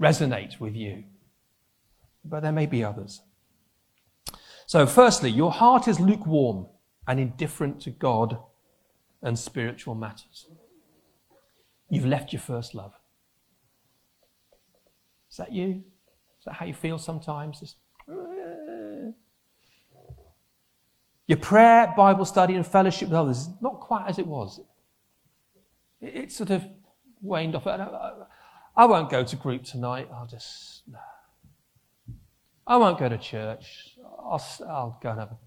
Resonate 0.00 0.60
with 0.60 0.74
you. 0.74 1.04
But 2.24 2.42
there 2.42 2.52
may 2.52 2.66
be 2.66 2.84
others. 2.84 3.22
So, 4.66 4.86
firstly, 4.86 5.30
your 5.30 5.50
heart 5.50 5.88
is 5.88 5.98
lukewarm 5.98 6.66
and 7.06 7.18
indifferent 7.18 7.80
to 7.82 7.90
God 7.90 8.38
and 9.22 9.38
spiritual 9.38 9.94
matters. 9.94 10.46
You've 11.88 12.06
left 12.06 12.32
your 12.32 12.40
first 12.40 12.74
love. 12.74 12.92
Is 15.30 15.38
that 15.38 15.52
you? 15.52 15.82
Is 16.38 16.44
that 16.44 16.54
how 16.54 16.66
you 16.66 16.74
feel 16.74 16.98
sometimes? 16.98 17.60
Just. 17.60 17.76
Your 21.26 21.38
prayer, 21.38 21.92
Bible 21.96 22.24
study, 22.24 22.54
and 22.54 22.66
fellowship 22.66 23.08
with 23.08 23.16
others 23.18 23.38
is 23.38 23.48
not 23.60 23.80
quite 23.80 24.06
as 24.08 24.18
it 24.18 24.26
was. 24.26 24.60
It's 26.00 26.36
sort 26.36 26.50
of 26.50 26.64
waned 27.20 27.54
off. 27.56 27.66
I 27.66 28.84
won't 28.86 29.10
go 29.10 29.24
to 29.24 29.36
group 29.36 29.64
tonight. 29.64 30.08
I'll 30.12 30.26
just. 30.26 30.82
I 32.66 32.76
won't 32.76 32.98
go 32.98 33.08
to 33.08 33.18
church. 33.18 33.96
I'll, 34.04 34.44
I'll 34.68 34.98
go 35.02 35.10
and 35.10 35.20
have 35.20 35.30
a, 35.30 35.38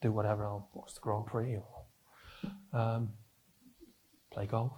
do 0.00 0.12
whatever. 0.12 0.46
I'll 0.46 0.68
watch 0.72 0.94
the 0.94 1.00
Grand 1.00 1.26
Prix 1.26 1.56
or 1.56 2.78
um, 2.78 3.10
play 4.32 4.46
golf. 4.46 4.72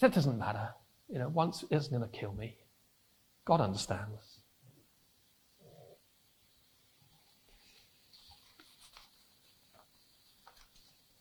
That 0.00 0.14
doesn't 0.14 0.38
matter. 0.38 0.70
You 1.10 1.18
know, 1.18 1.28
once 1.28 1.62
it 1.62 1.74
isn't 1.74 1.90
going 1.96 2.08
to 2.08 2.18
kill 2.18 2.32
me. 2.32 2.56
God 3.44 3.60
understands. 3.60 4.29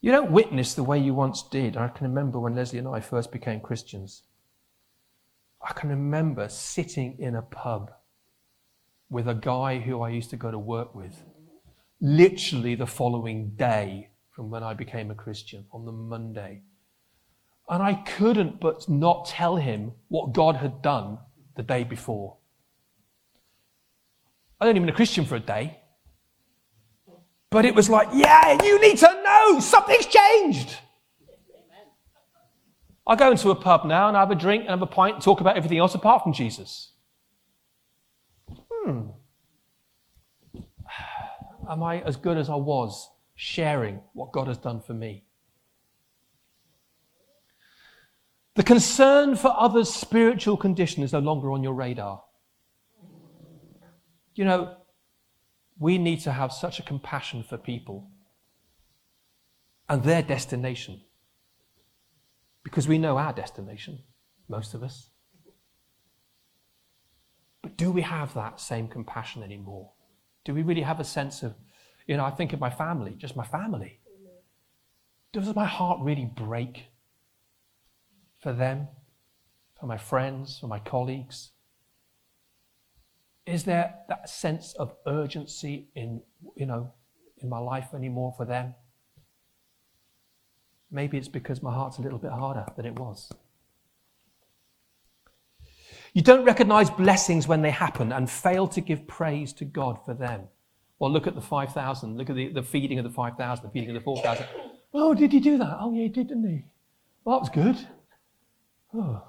You 0.01 0.11
don't 0.11 0.31
witness 0.31 0.73
the 0.73 0.83
way 0.83 0.97
you 0.99 1.13
once 1.13 1.43
did. 1.43 1.75
I 1.75 1.89
can 1.89 2.07
remember 2.07 2.39
when 2.39 2.55
Leslie 2.55 2.79
and 2.79 2.87
I 2.87 3.01
first 3.01 3.31
became 3.31 3.59
Christians. 3.59 4.23
I 5.61 5.73
can 5.73 5.89
remember 5.89 6.47
sitting 6.47 7.17
in 7.19 7.35
a 7.35 7.41
pub 7.41 7.91
with 9.09 9.27
a 9.27 9.33
guy 9.33 9.79
who 9.79 10.01
I 10.01 10.09
used 10.09 10.29
to 10.29 10.37
go 10.37 10.51
to 10.51 10.59
work 10.59 10.95
with, 10.95 11.21
literally 11.99 12.75
the 12.75 12.87
following 12.87 13.49
day 13.57 14.09
from 14.31 14.49
when 14.49 14.63
I 14.63 14.73
became 14.73 15.11
a 15.11 15.15
Christian, 15.15 15.65
on 15.73 15.83
the 15.85 15.91
Monday. 15.91 16.61
And 17.67 17.83
I 17.83 17.95
couldn't 17.95 18.61
but 18.61 18.87
not 18.87 19.25
tell 19.25 19.57
him 19.57 19.91
what 20.07 20.33
God 20.33 20.55
had 20.55 20.81
done 20.81 21.17
the 21.57 21.63
day 21.63 21.83
before. 21.83 22.37
I'd 24.61 24.67
only 24.67 24.79
been 24.79 24.89
a 24.89 24.93
Christian 24.93 25.25
for 25.25 25.35
a 25.35 25.41
day. 25.41 25.81
But 27.49 27.65
it 27.65 27.73
was 27.73 27.89
like, 27.89 28.07
yeah, 28.13 28.61
you 28.63 28.79
need 28.79 28.97
to 28.99 29.08
something's 29.59 30.05
changed. 30.05 30.77
I 33.09 33.15
go 33.15 33.31
into 33.31 33.49
a 33.49 33.55
pub 33.55 33.85
now 33.85 34.07
and 34.07 34.15
I 34.15 34.19
have 34.19 34.29
a 34.29 34.35
drink 34.35 34.61
and 34.61 34.69
have 34.69 34.83
a 34.83 34.85
pint 34.85 35.15
and 35.15 35.23
talk 35.23 35.41
about 35.41 35.57
everything 35.57 35.79
else 35.79 35.95
apart 35.95 36.21
from 36.21 36.31
Jesus. 36.31 36.91
Hmm. 38.71 39.07
Am 41.67 41.81
I 41.81 42.01
as 42.01 42.15
good 42.15 42.37
as 42.37 42.49
I 42.49 42.55
was 42.55 43.09
sharing 43.35 44.01
what 44.13 44.31
God 44.31 44.47
has 44.47 44.57
done 44.57 44.79
for 44.79 44.93
me? 44.93 45.25
The 48.55 48.63
concern 48.63 49.35
for 49.35 49.55
others' 49.57 49.93
spiritual 49.93 50.57
condition 50.57 51.01
is 51.01 51.13
no 51.13 51.19
longer 51.19 51.51
on 51.51 51.63
your 51.63 51.73
radar. 51.73 52.23
You 54.35 54.45
know, 54.45 54.75
we 55.79 55.97
need 55.97 56.19
to 56.21 56.31
have 56.31 56.51
such 56.51 56.79
a 56.79 56.83
compassion 56.83 57.43
for 57.43 57.57
people 57.57 58.09
and 59.89 60.03
their 60.03 60.21
destination 60.21 61.01
because 62.63 62.87
we 62.87 62.99
know 62.99 63.17
our 63.17 63.33
destination, 63.33 63.99
most 64.47 64.73
of 64.73 64.83
us. 64.83 65.09
But 67.61 67.75
do 67.75 67.91
we 67.91 68.03
have 68.03 68.33
that 68.35 68.59
same 68.59 68.87
compassion 68.87 69.43
anymore? 69.43 69.91
Do 70.45 70.53
we 70.53 70.61
really 70.61 70.83
have 70.83 70.99
a 70.99 71.03
sense 71.03 71.43
of, 71.43 71.55
you 72.05 72.15
know, 72.15 72.23
I 72.23 72.31
think 72.31 72.53
of 72.53 72.59
my 72.59 72.69
family, 72.69 73.15
just 73.17 73.35
my 73.35 73.45
family. 73.45 73.99
Does 75.33 75.53
my 75.55 75.65
heart 75.65 75.99
really 76.01 76.25
break 76.25 76.85
for 78.39 78.53
them, 78.53 78.87
for 79.79 79.85
my 79.85 79.97
friends, 79.97 80.59
for 80.59 80.67
my 80.67 80.79
colleagues? 80.79 81.51
Is 83.45 83.63
there 83.63 83.95
that 84.07 84.29
sense 84.29 84.73
of 84.73 84.95
urgency 85.05 85.89
in, 85.95 86.21
you 86.55 86.65
know, 86.65 86.93
in 87.37 87.49
my 87.49 87.59
life 87.59 87.93
anymore 87.93 88.33
for 88.37 88.45
them? 88.45 88.75
Maybe 90.91 91.17
it's 91.17 91.27
because 91.27 91.61
my 91.61 91.73
heart's 91.73 91.97
a 91.97 92.01
little 92.01 92.17
bit 92.17 92.31
harder 92.31 92.65
than 92.75 92.85
it 92.85 92.97
was. 92.97 93.31
You 96.13 96.23
don't 96.23 96.43
recognize 96.43 96.89
blessings 96.89 97.47
when 97.47 97.61
they 97.61 97.69
happen 97.69 98.11
and 98.11 98.29
fail 98.29 98.67
to 98.69 98.81
give 98.81 99.07
praise 99.07 99.53
to 99.53 99.65
God 99.65 99.99
for 100.05 100.13
them. 100.13 100.47
Well, 100.97 101.11
look 101.11 101.27
at 101.27 101.35
the 101.35 101.41
5,000. 101.41 102.17
Look 102.17 102.29
at 102.29 102.35
the, 102.35 102.49
the 102.49 102.63
feeding 102.63 102.97
of 102.97 103.03
the 103.03 103.11
5,000, 103.11 103.63
the 103.63 103.71
feeding 103.71 103.89
of 103.89 103.95
the 103.95 104.03
4,000. 104.03 104.45
Oh, 104.93 105.13
did 105.13 105.31
he 105.31 105.39
do 105.39 105.57
that? 105.59 105.77
Oh, 105.79 105.93
yeah, 105.93 106.03
he 106.03 106.09
did, 106.09 106.27
didn't 106.29 106.49
he? 106.49 106.65
Well, 107.23 107.39
that 107.39 107.41
was 107.41 107.49
good. 107.49 107.87
Oh. 108.93 109.23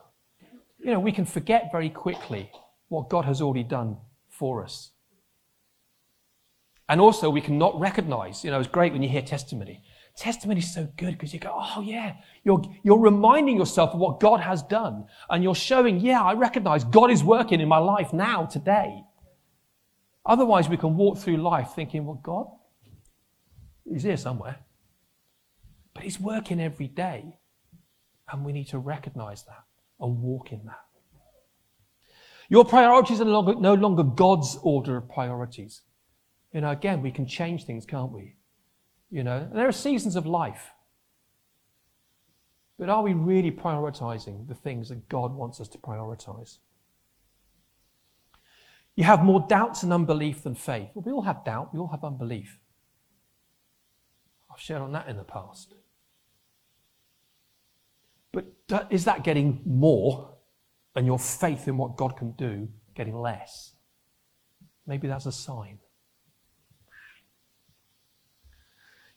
You 0.79 0.93
know, 0.93 1.01
we 1.01 1.13
can 1.13 1.27
forget 1.27 1.69
very 1.71 1.91
quickly 1.91 2.51
what 2.89 3.11
God 3.11 3.27
has 3.27 3.43
already 3.43 3.63
done 3.63 3.99
for 4.31 4.65
us. 4.65 4.91
And 6.89 7.01
also, 7.01 7.31
we 7.31 7.41
cannot 7.41 7.79
recognize, 7.79 8.43
you 8.43 8.51
know, 8.51 8.59
it's 8.59 8.69
great 8.69 8.93
when 8.93 9.03
you 9.03 9.09
hear 9.09 9.23
testimony. 9.23 9.83
Testimony 10.17 10.61
is 10.61 10.73
so 10.73 10.89
good 10.97 11.13
because 11.13 11.33
you 11.33 11.41
go, 11.41 11.53
oh, 11.55 11.81
yeah, 11.81 12.17
you're, 12.45 12.63
you're 12.83 12.99
reminding 12.99 13.57
yourself 13.57 13.95
of 13.95 14.01
what 14.01 14.21
God 14.21 14.41
has 14.41 14.63
done. 14.63 15.07
And 15.29 15.43
you're 15.43 15.55
showing, 15.55 16.01
yeah, 16.01 16.23
I 16.23 16.35
recognize 16.35 16.85
God 16.85 17.11
is 17.11 17.25
working 17.25 17.61
in 17.61 17.69
my 17.69 17.79
life 17.79 18.13
now, 18.13 18.45
today. 18.47 19.03
Otherwise, 20.27 20.69
we 20.69 20.77
can 20.77 20.97
walk 20.97 21.19
through 21.19 21.39
life 21.39 21.71
thinking, 21.75 22.05
well, 22.05 22.21
God, 22.23 22.47
He's 23.91 24.03
here 24.03 24.17
somewhere. 24.17 24.59
But 25.95 26.05
He's 26.05 26.21
working 26.21 26.61
every 26.61 26.89
day. 26.89 27.39
And 28.31 28.45
we 28.45 28.53
need 28.53 28.69
to 28.69 28.79
recognize 28.79 29.45
that 29.45 29.65
and 29.99 30.21
walk 30.21 30.53
in 30.53 30.65
that. 30.67 30.85
Your 32.49 32.65
priorities 32.65 33.21
are 33.21 33.25
no 33.25 33.31
longer, 33.31 33.55
no 33.55 33.75
longer 33.75 34.03
God's 34.03 34.59
order 34.63 34.97
of 34.97 35.09
priorities. 35.09 35.83
You 36.53 36.61
know, 36.63 36.71
again, 36.71 37.01
we 37.01 37.13
can 37.13 37.27
change 37.27 37.65
things, 37.65 37.87
can't 37.87 38.13
we? 38.13 38.35
You 39.11 39.25
know, 39.25 39.49
there 39.53 39.67
are 39.67 39.73
seasons 39.73 40.17
of 40.17 40.27
life. 40.27 40.71
But 42.79 42.89
are 42.89 43.03
we 43.03 43.13
really 43.13 43.51
prioritizing 43.51 44.49
the 44.49 44.55
things 44.55 44.89
that 44.89 45.09
God 45.09 45.35
wants 45.35 45.61
us 45.61 45.69
to 45.69 45.79
prioritize? 45.79 46.59
You 48.95 49.05
have 49.05 49.23
more 49.23 49.45
doubts 49.49 49.83
and 49.83 49.93
unbelief 49.93 50.43
than 50.43 50.55
faith. 50.55 50.89
Well, 50.95 51.05
we 51.05 51.13
all 51.13 51.23
have 51.23 51.45
doubt, 51.45 51.75
we 51.75 51.81
all 51.81 51.89
have 51.89 52.05
unbelief. 52.05 52.59
I've 54.51 54.61
shared 54.61 54.83
on 54.83 54.93
that 54.93 55.09
in 55.09 55.17
the 55.17 55.25
past. 55.25 55.75
But 58.33 58.47
is 58.91 59.05
that 59.05 59.25
getting 59.25 59.61
more 59.65 60.37
and 60.95 61.07
your 61.07 61.19
faith 61.19 61.67
in 61.69 61.77
what 61.77 61.97
God 61.97 62.17
can 62.17 62.33
do 62.33 62.69
getting 62.95 63.15
less? 63.15 63.75
Maybe 64.87 65.09
that's 65.09 65.27
a 65.27 65.33
sign. 65.33 65.79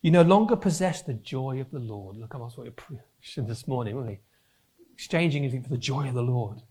You 0.04 0.12
no 0.12 0.22
longer 0.22 0.56
possess 0.56 1.02
the 1.02 1.14
joy 1.16 1.60
of 1.60 1.72
the 1.72 1.80
Lord. 1.80 2.18
Look, 2.18 2.36
I 2.36 2.38
was 2.38 2.56
what 2.56 2.66
you're 2.66 2.74
preaching 2.74 3.48
this 3.48 3.68
morning, 3.68 3.96
weren't 3.96 4.10
we? 4.10 4.20
exchanging 4.94 5.44
anything 5.44 5.64
for 5.64 5.70
the 5.70 5.78
joy 5.78 6.08
of 6.08 6.14
the 6.14 6.22
Lord. 6.22 6.62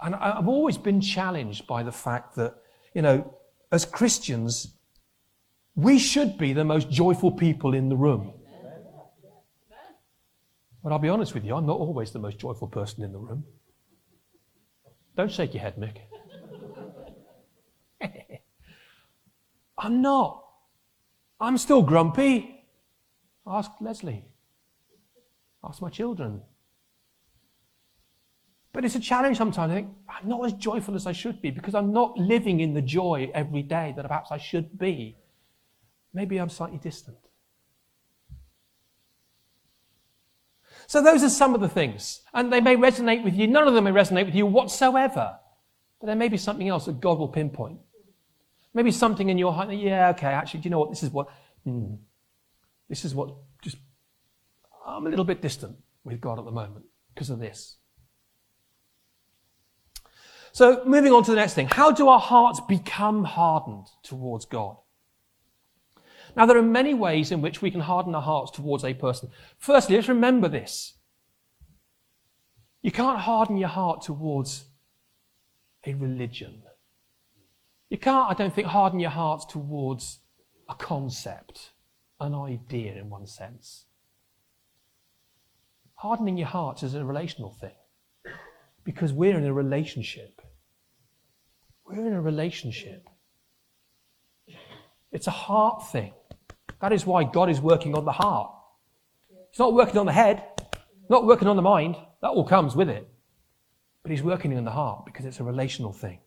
And 0.00 0.14
I've 0.14 0.48
always 0.48 0.76
been 0.76 1.00
challenged 1.00 1.66
by 1.66 1.82
the 1.82 1.92
fact 1.92 2.36
that, 2.36 2.54
you 2.94 3.02
know, 3.02 3.34
as 3.72 3.84
Christians, 3.84 4.76
we 5.74 5.98
should 5.98 6.36
be 6.36 6.52
the 6.52 6.64
most 6.64 6.90
joyful 6.90 7.32
people 7.32 7.74
in 7.74 7.88
the 7.88 7.96
room. 7.96 8.34
But 10.84 10.92
I'll 10.92 10.98
be 10.98 11.08
honest 11.08 11.34
with 11.34 11.44
you, 11.44 11.56
I'm 11.56 11.66
not 11.66 11.78
always 11.78 12.12
the 12.12 12.18
most 12.18 12.38
joyful 12.38 12.68
person 12.68 13.02
in 13.02 13.12
the 13.12 13.18
room. 13.18 13.44
Don't 15.16 15.32
shake 15.32 15.54
your 15.54 15.62
head, 15.62 15.76
Mick. 15.76 15.96
I'm 19.78 20.02
not. 20.02 20.44
I'm 21.40 21.58
still 21.58 21.82
grumpy. 21.82 22.64
Ask 23.46 23.70
Leslie. 23.80 24.24
Ask 25.62 25.82
my 25.82 25.90
children. 25.90 26.42
But 28.72 28.84
it's 28.84 28.94
a 28.94 29.00
challenge 29.00 29.38
sometimes. 29.38 29.72
I 29.72 29.74
think 29.74 29.88
I'm 30.08 30.28
not 30.28 30.44
as 30.44 30.52
joyful 30.52 30.94
as 30.94 31.06
I 31.06 31.12
should 31.12 31.40
be 31.40 31.50
because 31.50 31.74
I'm 31.74 31.92
not 31.92 32.18
living 32.18 32.60
in 32.60 32.74
the 32.74 32.82
joy 32.82 33.30
every 33.34 33.62
day 33.62 33.94
that 33.96 34.06
perhaps 34.06 34.30
I 34.30 34.38
should 34.38 34.78
be. 34.78 35.16
Maybe 36.12 36.38
I'm 36.38 36.50
slightly 36.50 36.78
distant. 36.78 37.16
So 40.86 41.02
those 41.02 41.22
are 41.22 41.30
some 41.30 41.54
of 41.54 41.60
the 41.60 41.68
things. 41.68 42.22
And 42.32 42.52
they 42.52 42.60
may 42.60 42.76
resonate 42.76 43.24
with 43.24 43.34
you. 43.34 43.46
None 43.46 43.66
of 43.66 43.74
them 43.74 43.84
may 43.84 43.90
resonate 43.90 44.26
with 44.26 44.34
you 44.34 44.46
whatsoever. 44.46 45.38
But 46.00 46.06
there 46.06 46.16
may 46.16 46.28
be 46.28 46.36
something 46.36 46.68
else 46.68 46.84
that 46.84 47.00
God 47.00 47.18
will 47.18 47.28
pinpoint. 47.28 47.80
Maybe 48.76 48.90
something 48.90 49.30
in 49.30 49.38
your 49.38 49.54
heart. 49.54 49.72
Yeah, 49.72 50.10
okay, 50.10 50.26
actually, 50.26 50.60
do 50.60 50.66
you 50.66 50.70
know 50.70 50.80
what? 50.80 50.90
This 50.90 51.02
is 51.02 51.08
what, 51.08 51.28
hmm, 51.64 51.94
this 52.90 53.06
is 53.06 53.14
what 53.14 53.34
just, 53.62 53.78
I'm 54.86 55.06
a 55.06 55.08
little 55.08 55.24
bit 55.24 55.40
distant 55.40 55.78
with 56.04 56.20
God 56.20 56.38
at 56.38 56.44
the 56.44 56.50
moment 56.50 56.84
because 57.14 57.30
of 57.30 57.38
this. 57.38 57.78
So 60.52 60.82
moving 60.84 61.10
on 61.10 61.24
to 61.24 61.30
the 61.30 61.38
next 61.38 61.54
thing. 61.54 61.68
How 61.68 61.90
do 61.90 62.08
our 62.08 62.20
hearts 62.20 62.60
become 62.68 63.24
hardened 63.24 63.86
towards 64.02 64.44
God? 64.44 64.76
Now, 66.36 66.44
there 66.44 66.58
are 66.58 66.62
many 66.62 66.92
ways 66.92 67.32
in 67.32 67.40
which 67.40 67.62
we 67.62 67.70
can 67.70 67.80
harden 67.80 68.14
our 68.14 68.20
hearts 68.20 68.50
towards 68.50 68.84
a 68.84 68.92
person. 68.92 69.30
Firstly, 69.56 69.96
let's 69.96 70.08
remember 70.08 70.48
this. 70.48 70.98
You 72.82 72.92
can't 72.92 73.20
harden 73.20 73.56
your 73.56 73.70
heart 73.70 74.02
towards 74.02 74.66
a 75.86 75.94
religion. 75.94 76.62
You 77.88 77.98
can't, 77.98 78.30
I 78.30 78.34
don't 78.34 78.52
think, 78.52 78.68
harden 78.68 78.98
your 78.98 79.10
hearts 79.10 79.44
towards 79.44 80.20
a 80.68 80.74
concept, 80.74 81.72
an 82.20 82.34
idea 82.34 82.94
in 82.94 83.10
one 83.10 83.26
sense. 83.26 83.84
Hardening 85.94 86.36
your 86.36 86.48
hearts 86.48 86.82
is 86.82 86.94
a 86.94 87.04
relational 87.04 87.50
thing 87.50 87.72
because 88.84 89.12
we're 89.12 89.38
in 89.38 89.44
a 89.44 89.52
relationship. 89.52 90.42
We're 91.86 92.06
in 92.06 92.12
a 92.12 92.20
relationship. 92.20 93.08
It's 95.12 95.28
a 95.28 95.32
heart 95.32 95.88
thing. 95.88 96.12
That 96.80 96.92
is 96.92 97.06
why 97.06 97.24
God 97.24 97.48
is 97.48 97.60
working 97.60 97.94
on 97.94 98.04
the 98.04 98.12
heart. 98.12 98.50
He's 99.50 99.60
not 99.60 99.72
working 99.72 99.96
on 99.96 100.06
the 100.06 100.12
head, 100.12 100.42
not 101.08 101.24
working 101.24 101.48
on 101.48 101.56
the 101.56 101.62
mind. 101.62 101.96
That 102.20 102.28
all 102.28 102.44
comes 102.44 102.76
with 102.76 102.88
it. 102.88 103.08
But 104.02 104.10
He's 104.10 104.22
working 104.22 104.56
on 104.56 104.64
the 104.64 104.70
heart 104.70 105.06
because 105.06 105.24
it's 105.24 105.40
a 105.40 105.44
relational 105.44 105.92
thing. 105.92 106.18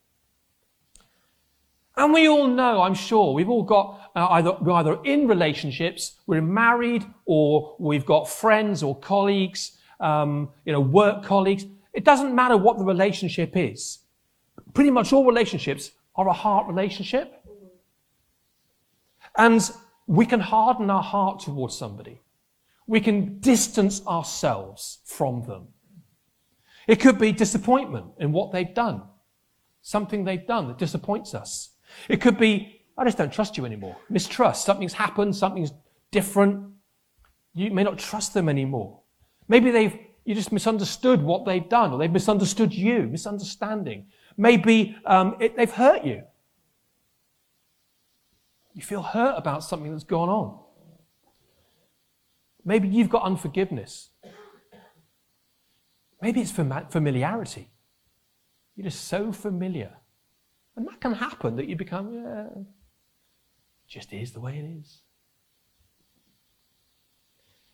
And 2.00 2.14
we 2.14 2.30
all 2.30 2.48
know, 2.48 2.82
I'm 2.82 2.94
sure, 2.94 3.34
we've 3.34 3.50
all 3.50 3.62
got 3.62 4.12
uh, 4.16 4.28
either, 4.30 4.54
we're 4.62 4.72
either 4.72 5.00
in 5.04 5.28
relationships, 5.28 6.14
we're 6.28 6.42
married, 6.42 7.06
or 7.26 7.76
we've 7.78 8.06
got 8.06 8.30
friends 8.30 8.82
or 8.82 8.98
colleagues, 8.98 9.78
um, 10.00 10.48
you 10.64 10.72
know, 10.72 10.80
work 10.80 11.24
colleagues. 11.26 11.66
It 11.92 12.06
doesn't 12.06 12.34
matter 12.34 12.56
what 12.56 12.78
the 12.78 12.86
relationship 12.86 13.58
is. 13.58 14.00
Pretty 14.74 14.92
much 14.92 15.12
all 15.12 15.26
relationships 15.26 15.92
are 16.16 16.30
a 16.30 16.34
heart 16.34 16.68
relationship. 16.68 17.44
And 19.38 19.70
we 20.08 20.26
can 20.26 20.40
harden 20.40 20.90
our 20.90 21.04
heart 21.04 21.42
towards 21.42 21.78
somebody. 21.78 22.22
We 22.88 23.02
can 23.02 23.40
distance 23.40 24.08
ourselves 24.08 25.00
from 25.04 25.44
them. 25.46 25.68
It 26.88 27.02
could 27.02 27.20
be 27.20 27.34
disappointment 27.34 28.06
in 28.22 28.32
what 28.32 28.54
they've 28.54 28.74
done, 28.74 29.02
something 29.82 30.24
they've 30.24 30.48
done 30.48 30.70
that 30.70 30.78
disappoints 30.78 31.36
us. 31.36 31.72
It 32.08 32.22
could 32.22 32.38
be, 32.38 32.82
I 32.98 33.04
just 33.06 33.18
don't 33.18 33.32
trust 33.32 33.58
you 33.58 33.66
anymore. 33.66 33.98
Mistrust. 34.10 34.66
Something's 34.66 34.94
happened, 34.94 35.36
something's 35.36 35.74
different. 36.12 36.74
You 37.54 37.72
may 37.72 37.84
not 37.84 37.98
trust 37.98 38.34
them 38.34 38.50
anymore. 38.50 39.02
Maybe 39.48 39.72
they've, 39.72 39.98
you 40.26 40.36
just 40.36 40.52
misunderstood 40.52 41.22
what 41.22 41.46
they've 41.46 41.68
done, 41.68 41.92
or 41.92 42.00
they've 42.00 42.12
misunderstood 42.12 42.74
you, 42.74 43.04
misunderstanding. 43.04 44.08
Maybe 44.38 44.96
um, 45.06 45.36
it, 45.40 45.58
they've 45.58 45.72
hurt 45.72 46.06
you. 46.06 46.24
You 48.74 48.82
feel 48.82 49.02
hurt 49.02 49.36
about 49.38 49.64
something 49.64 49.92
that's 49.92 50.04
gone 50.04 50.30
on. 50.30 50.60
Maybe 52.64 52.88
you've 52.88 53.10
got 53.10 53.24
unforgiveness. 53.24 54.10
Maybe 56.22 56.42
it's 56.42 56.52
familiarity. 56.52 57.72
You're 58.76 58.86
just 58.86 59.06
so 59.06 59.32
familiar. 59.32 59.94
And 60.80 60.88
that 60.88 61.02
can 61.02 61.14
happen 61.14 61.58
that 61.58 61.68
you 61.68 61.76
become, 61.76 62.14
yeah, 62.14 62.46
just 63.86 64.14
is 64.14 64.32
the 64.32 64.40
way 64.40 64.58
it 64.58 64.64
is. 64.64 65.02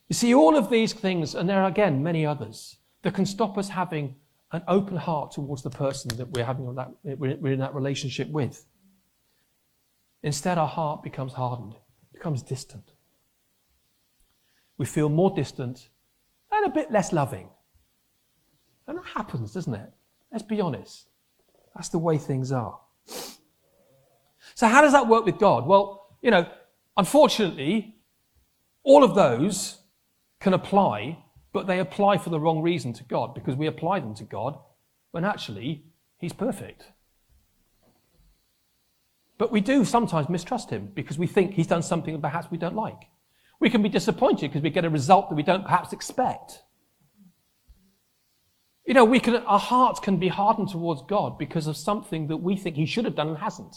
You 0.10 0.16
see, 0.16 0.34
all 0.34 0.58
of 0.58 0.72
these 0.72 0.92
things, 0.92 1.36
and 1.36 1.48
there 1.48 1.62
are 1.62 1.70
again 1.70 2.02
many 2.02 2.26
others, 2.26 2.78
that 3.04 3.14
can 3.14 3.28
stop 3.28 3.60
us 3.60 3.70
having 3.70 4.16
an 4.54 4.64
open 4.68 4.98
heart 4.98 5.34
towards 5.34 5.62
the 5.62 5.70
person 5.70 6.18
that 6.18 6.32
we're 6.32 6.46
having 6.46 6.74
that, 6.74 6.90
we're 7.04 7.54
in 7.54 7.60
that 7.60 7.76
relationship 7.76 8.28
with. 8.32 8.66
Instead, 10.24 10.58
our 10.58 10.68
heart 10.68 11.04
becomes 11.04 11.34
hardened, 11.34 11.76
becomes 12.12 12.42
distant. 12.42 12.94
We 14.80 14.88
feel 14.88 15.10
more 15.10 15.30
distant 15.30 15.90
and 16.52 16.66
a 16.66 16.70
bit 16.70 16.92
less 16.92 17.14
loving. 17.14 17.50
And 18.88 18.98
that 18.98 19.06
happens, 19.06 19.54
doesn't 19.54 19.76
it? 19.76 19.94
Let's 20.32 20.44
be 20.44 20.60
honest. 20.60 21.06
That's 21.76 21.90
the 21.90 22.00
way 22.00 22.18
things 22.18 22.52
are. 22.52 22.80
So, 24.56 24.68
how 24.68 24.82
does 24.82 24.94
that 24.94 25.08
work 25.08 25.26
with 25.26 25.38
God? 25.38 25.66
Well, 25.66 26.16
you 26.22 26.32
know, 26.32 26.48
unfortunately, 26.96 27.96
all 28.84 29.04
of 29.04 29.16
those 29.16 29.80
can 30.40 30.54
apply, 30.54 31.18
but 31.52 31.68
they 31.68 31.80
apply 31.80 32.18
for 32.18 32.30
the 32.30 32.40
wrong 32.40 32.62
reason 32.62 32.94
to 32.94 33.04
God 33.04 33.34
because 33.34 33.56
we 33.56 33.68
apply 33.68 34.00
them 34.00 34.16
to 34.16 34.24
God 34.24 34.58
when 35.12 35.26
actually 35.26 35.84
He's 36.18 36.34
perfect. 36.34 36.92
But 39.38 39.52
we 39.52 39.62
do 39.62 39.84
sometimes 39.84 40.30
mistrust 40.30 40.70
him 40.70 40.92
because 40.94 41.18
we 41.18 41.28
think 41.28 41.54
he's 41.54 41.68
done 41.68 41.84
something 41.84 42.14
that 42.14 42.22
perhaps 42.22 42.50
we 42.50 42.58
don't 42.58 42.76
like. 42.76 43.10
We 43.60 43.70
can 43.70 43.82
be 43.82 43.90
disappointed 43.90 44.50
because 44.50 44.62
we 44.62 44.70
get 44.70 44.86
a 44.86 44.90
result 44.90 45.30
that 45.30 45.36
we 45.36 45.44
don't 45.44 45.64
perhaps 45.64 45.94
expect. 45.94 46.64
You 48.86 48.94
know, 48.94 49.04
we 49.04 49.20
can, 49.20 49.36
our 49.36 49.60
hearts 49.60 50.00
can 50.00 50.18
be 50.18 50.28
hardened 50.28 50.70
towards 50.70 51.02
God 51.08 51.40
because 51.40 51.66
of 51.66 51.76
something 51.76 52.28
that 52.28 52.38
we 52.38 52.56
think 52.56 52.76
he 52.76 52.86
should 52.86 53.06
have 53.06 53.16
done 53.16 53.30
and 53.30 53.38
hasn't. 53.38 53.76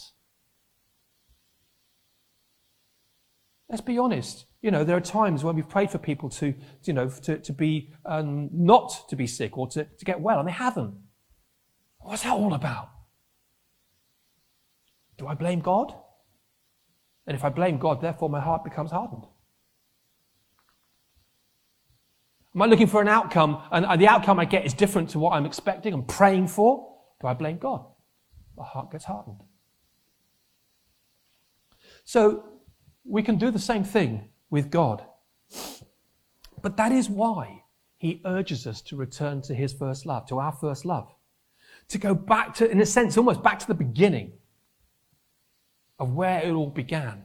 Let's 3.69 3.81
be 3.81 3.97
honest. 3.97 4.45
You 4.61 4.71
know, 4.71 4.83
there 4.83 4.97
are 4.97 5.01
times 5.01 5.43
when 5.43 5.55
we've 5.55 5.69
prayed 5.69 5.89
for 5.89 5.97
people 5.97 6.29
to, 6.31 6.53
you 6.83 6.93
know, 6.93 7.09
to, 7.09 7.39
to 7.39 7.53
be, 7.53 7.91
um, 8.05 8.49
not 8.51 9.07
to 9.09 9.15
be 9.15 9.25
sick 9.25 9.57
or 9.57 9.67
to, 9.69 9.85
to 9.85 10.05
get 10.05 10.19
well, 10.19 10.39
and 10.39 10.47
they 10.47 10.53
haven't. 10.53 10.95
What's 11.99 12.23
that 12.23 12.33
all 12.33 12.53
about? 12.53 12.89
Do 15.17 15.27
I 15.27 15.33
blame 15.33 15.59
God? 15.59 15.93
And 17.25 17.35
if 17.35 17.43
I 17.43 17.49
blame 17.49 17.77
God, 17.77 18.01
therefore 18.01 18.29
my 18.29 18.39
heart 18.39 18.63
becomes 18.63 18.91
hardened. 18.91 19.25
Am 22.55 22.61
I 22.61 22.65
looking 22.65 22.87
for 22.87 23.01
an 23.01 23.07
outcome 23.07 23.61
and 23.71 23.85
uh, 23.85 23.95
the 23.95 24.07
outcome 24.07 24.39
I 24.39 24.45
get 24.45 24.65
is 24.65 24.73
different 24.73 25.09
to 25.11 25.19
what 25.19 25.33
I'm 25.33 25.45
expecting 25.45 25.93
and 25.93 26.07
praying 26.07 26.47
for? 26.47 26.95
Do 27.21 27.27
I 27.27 27.33
blame 27.33 27.57
God? 27.57 27.85
My 28.57 28.65
heart 28.65 28.91
gets 28.91 29.05
hardened. 29.05 29.41
So 32.05 32.43
we 33.03 33.21
can 33.21 33.37
do 33.37 33.51
the 33.51 33.59
same 33.59 33.83
thing 33.83 34.29
with 34.49 34.71
God. 34.71 35.03
But 36.61 36.75
that 36.77 36.91
is 36.91 37.09
why 37.09 37.63
he 37.97 38.21
urges 38.25 38.65
us 38.65 38.81
to 38.83 38.95
return 38.95 39.41
to 39.43 39.53
his 39.53 39.73
first 39.73 40.05
love, 40.05 40.25
to 40.27 40.39
our 40.39 40.51
first 40.51 40.85
love. 40.85 41.13
To 41.89 41.97
go 41.97 42.15
back 42.15 42.53
to, 42.55 42.69
in 42.69 42.81
a 42.81 42.85
sense, 42.85 43.17
almost 43.17 43.43
back 43.43 43.59
to 43.59 43.67
the 43.67 43.73
beginning 43.73 44.33
of 45.99 46.13
where 46.13 46.41
it 46.41 46.51
all 46.51 46.69
began. 46.69 47.23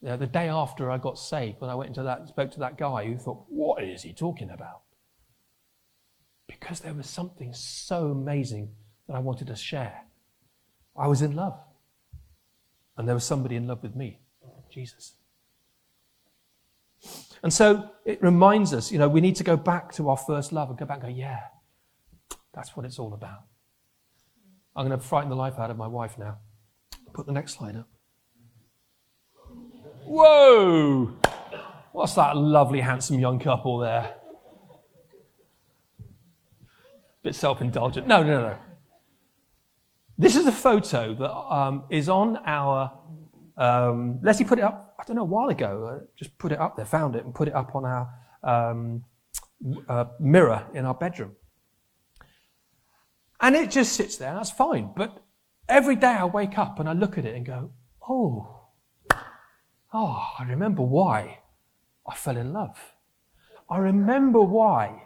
You 0.00 0.08
know, 0.10 0.16
the 0.16 0.26
day 0.26 0.48
after 0.48 0.90
I 0.90 0.98
got 0.98 1.18
saved, 1.18 1.60
when 1.60 1.70
I 1.70 1.74
went 1.74 1.88
into 1.88 2.04
that, 2.04 2.20
and 2.20 2.28
spoke 2.28 2.50
to 2.52 2.60
that 2.60 2.78
guy 2.78 3.04
who 3.06 3.16
thought, 3.16 3.44
what 3.48 3.82
is 3.82 4.02
he 4.02 4.12
talking 4.12 4.50
about? 4.50 4.82
Because 6.46 6.80
there 6.80 6.94
was 6.94 7.08
something 7.08 7.52
so 7.52 8.08
amazing 8.08 8.70
that 9.06 9.16
I 9.16 9.18
wanted 9.18 9.48
to 9.48 9.56
share. 9.56 10.04
I 10.96 11.08
was 11.08 11.20
in 11.20 11.34
love. 11.34 11.58
And 12.96 13.08
there 13.08 13.14
was 13.14 13.24
somebody 13.24 13.56
in 13.56 13.66
love 13.66 13.82
with 13.82 13.94
me, 13.94 14.20
Jesus. 14.70 15.14
And 17.42 17.52
so 17.52 17.90
it 18.04 18.22
reminds 18.22 18.72
us, 18.72 18.90
you 18.90 18.98
know, 18.98 19.08
we 19.08 19.20
need 19.20 19.36
to 19.36 19.44
go 19.44 19.56
back 19.56 19.92
to 19.94 20.08
our 20.10 20.16
first 20.16 20.52
love 20.52 20.68
and 20.68 20.78
go 20.78 20.84
back 20.84 21.02
and 21.02 21.14
go, 21.14 21.16
yeah, 21.16 21.40
that's 22.52 22.76
what 22.76 22.84
it's 22.84 22.98
all 22.98 23.14
about. 23.14 23.44
I'm 24.74 24.86
going 24.86 24.98
to 24.98 25.04
frighten 25.04 25.30
the 25.30 25.36
life 25.36 25.58
out 25.58 25.70
of 25.70 25.76
my 25.76 25.86
wife 25.86 26.18
now. 26.18 26.38
Put 27.12 27.26
the 27.26 27.32
next 27.32 27.54
slide 27.54 27.76
up. 27.76 27.88
Whoa! 30.08 31.12
What's 31.92 32.14
that 32.14 32.34
lovely, 32.34 32.80
handsome 32.80 33.18
young 33.18 33.38
couple 33.38 33.78
there? 33.78 34.14
Bit 37.22 37.34
self 37.34 37.60
indulgent. 37.60 38.06
No, 38.06 38.22
no, 38.22 38.40
no. 38.40 38.56
This 40.16 40.34
is 40.34 40.46
a 40.46 40.52
photo 40.52 41.14
that 41.14 41.30
um, 41.30 41.84
is 41.90 42.08
on 42.08 42.38
our. 42.46 42.90
Um, 43.58 44.20
Leslie 44.22 44.46
put 44.46 44.58
it 44.58 44.64
up, 44.64 44.94
I 44.98 45.04
don't 45.04 45.16
know, 45.16 45.22
a 45.22 45.26
while 45.26 45.50
ago. 45.50 46.00
Uh, 46.00 46.06
just 46.16 46.38
put 46.38 46.52
it 46.52 46.58
up 46.58 46.76
there, 46.76 46.86
found 46.86 47.14
it, 47.14 47.26
and 47.26 47.34
put 47.34 47.48
it 47.48 47.54
up 47.54 47.74
on 47.74 47.84
our 47.84 48.08
um, 48.42 49.04
uh, 49.90 50.06
mirror 50.18 50.64
in 50.72 50.86
our 50.86 50.94
bedroom. 50.94 51.32
And 53.42 53.54
it 53.54 53.70
just 53.70 53.92
sits 53.92 54.16
there, 54.16 54.32
that's 54.32 54.50
fine. 54.50 54.92
But 54.96 55.22
every 55.68 55.96
day 55.96 56.06
I 56.06 56.24
wake 56.24 56.56
up 56.56 56.80
and 56.80 56.88
I 56.88 56.94
look 56.94 57.18
at 57.18 57.26
it 57.26 57.34
and 57.36 57.44
go, 57.44 57.72
oh, 58.08 58.57
oh, 59.92 60.28
I 60.38 60.44
remember 60.44 60.82
why 60.82 61.40
I 62.06 62.14
fell 62.14 62.36
in 62.36 62.52
love. 62.52 62.78
I 63.70 63.78
remember 63.78 64.40
why. 64.40 65.04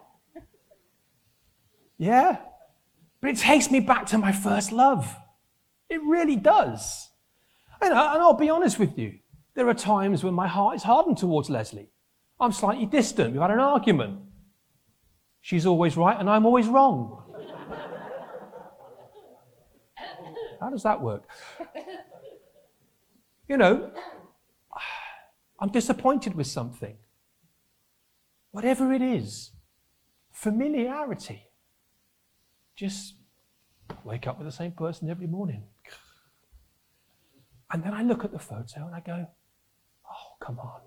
Yeah? 1.98 2.38
But 3.20 3.30
it 3.30 3.38
takes 3.38 3.70
me 3.70 3.80
back 3.80 4.06
to 4.06 4.18
my 4.18 4.32
first 4.32 4.72
love. 4.72 5.16
It 5.88 6.00
really 6.02 6.36
does. 6.36 7.10
And, 7.80 7.92
I, 7.94 8.14
and 8.14 8.22
I'll 8.22 8.34
be 8.34 8.50
honest 8.50 8.78
with 8.78 8.98
you. 8.98 9.18
There 9.54 9.68
are 9.68 9.74
times 9.74 10.24
when 10.24 10.34
my 10.34 10.48
heart 10.48 10.76
is 10.76 10.82
hardened 10.82 11.18
towards 11.18 11.50
Leslie. 11.50 11.90
I'm 12.40 12.52
slightly 12.52 12.86
distant. 12.86 13.32
We've 13.32 13.42
had 13.42 13.50
an 13.50 13.60
argument. 13.60 14.20
She's 15.42 15.66
always 15.66 15.96
right 15.96 16.18
and 16.18 16.30
I'm 16.30 16.46
always 16.46 16.66
wrong. 16.66 17.18
How 20.60 20.70
does 20.70 20.84
that 20.84 21.00
work? 21.00 21.24
You 23.48 23.56
know, 23.56 23.90
I'm 25.62 25.68
disappointed 25.68 26.34
with 26.34 26.48
something. 26.48 26.96
Whatever 28.50 28.92
it 28.92 29.00
is, 29.00 29.52
familiarity. 30.32 31.44
Just 32.74 33.14
wake 34.02 34.26
up 34.26 34.38
with 34.38 34.48
the 34.48 34.52
same 34.52 34.72
person 34.72 35.08
every 35.08 35.28
morning. 35.28 35.62
And 37.70 37.84
then 37.84 37.94
I 37.94 38.02
look 38.02 38.24
at 38.24 38.32
the 38.32 38.40
photo 38.40 38.86
and 38.86 38.92
I 38.92 38.98
go, 39.00 39.28
oh, 40.10 40.36
come 40.44 40.58
on. 40.58 40.80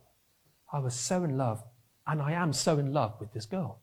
I 0.74 0.80
was 0.80 0.94
so 0.94 1.24
in 1.24 1.38
love, 1.38 1.64
and 2.06 2.22
I 2.22 2.34
am 2.34 2.52
so 2.52 2.78
in 2.78 2.92
love 2.92 3.16
with 3.22 3.32
this 3.32 3.46
girl. 3.46 3.80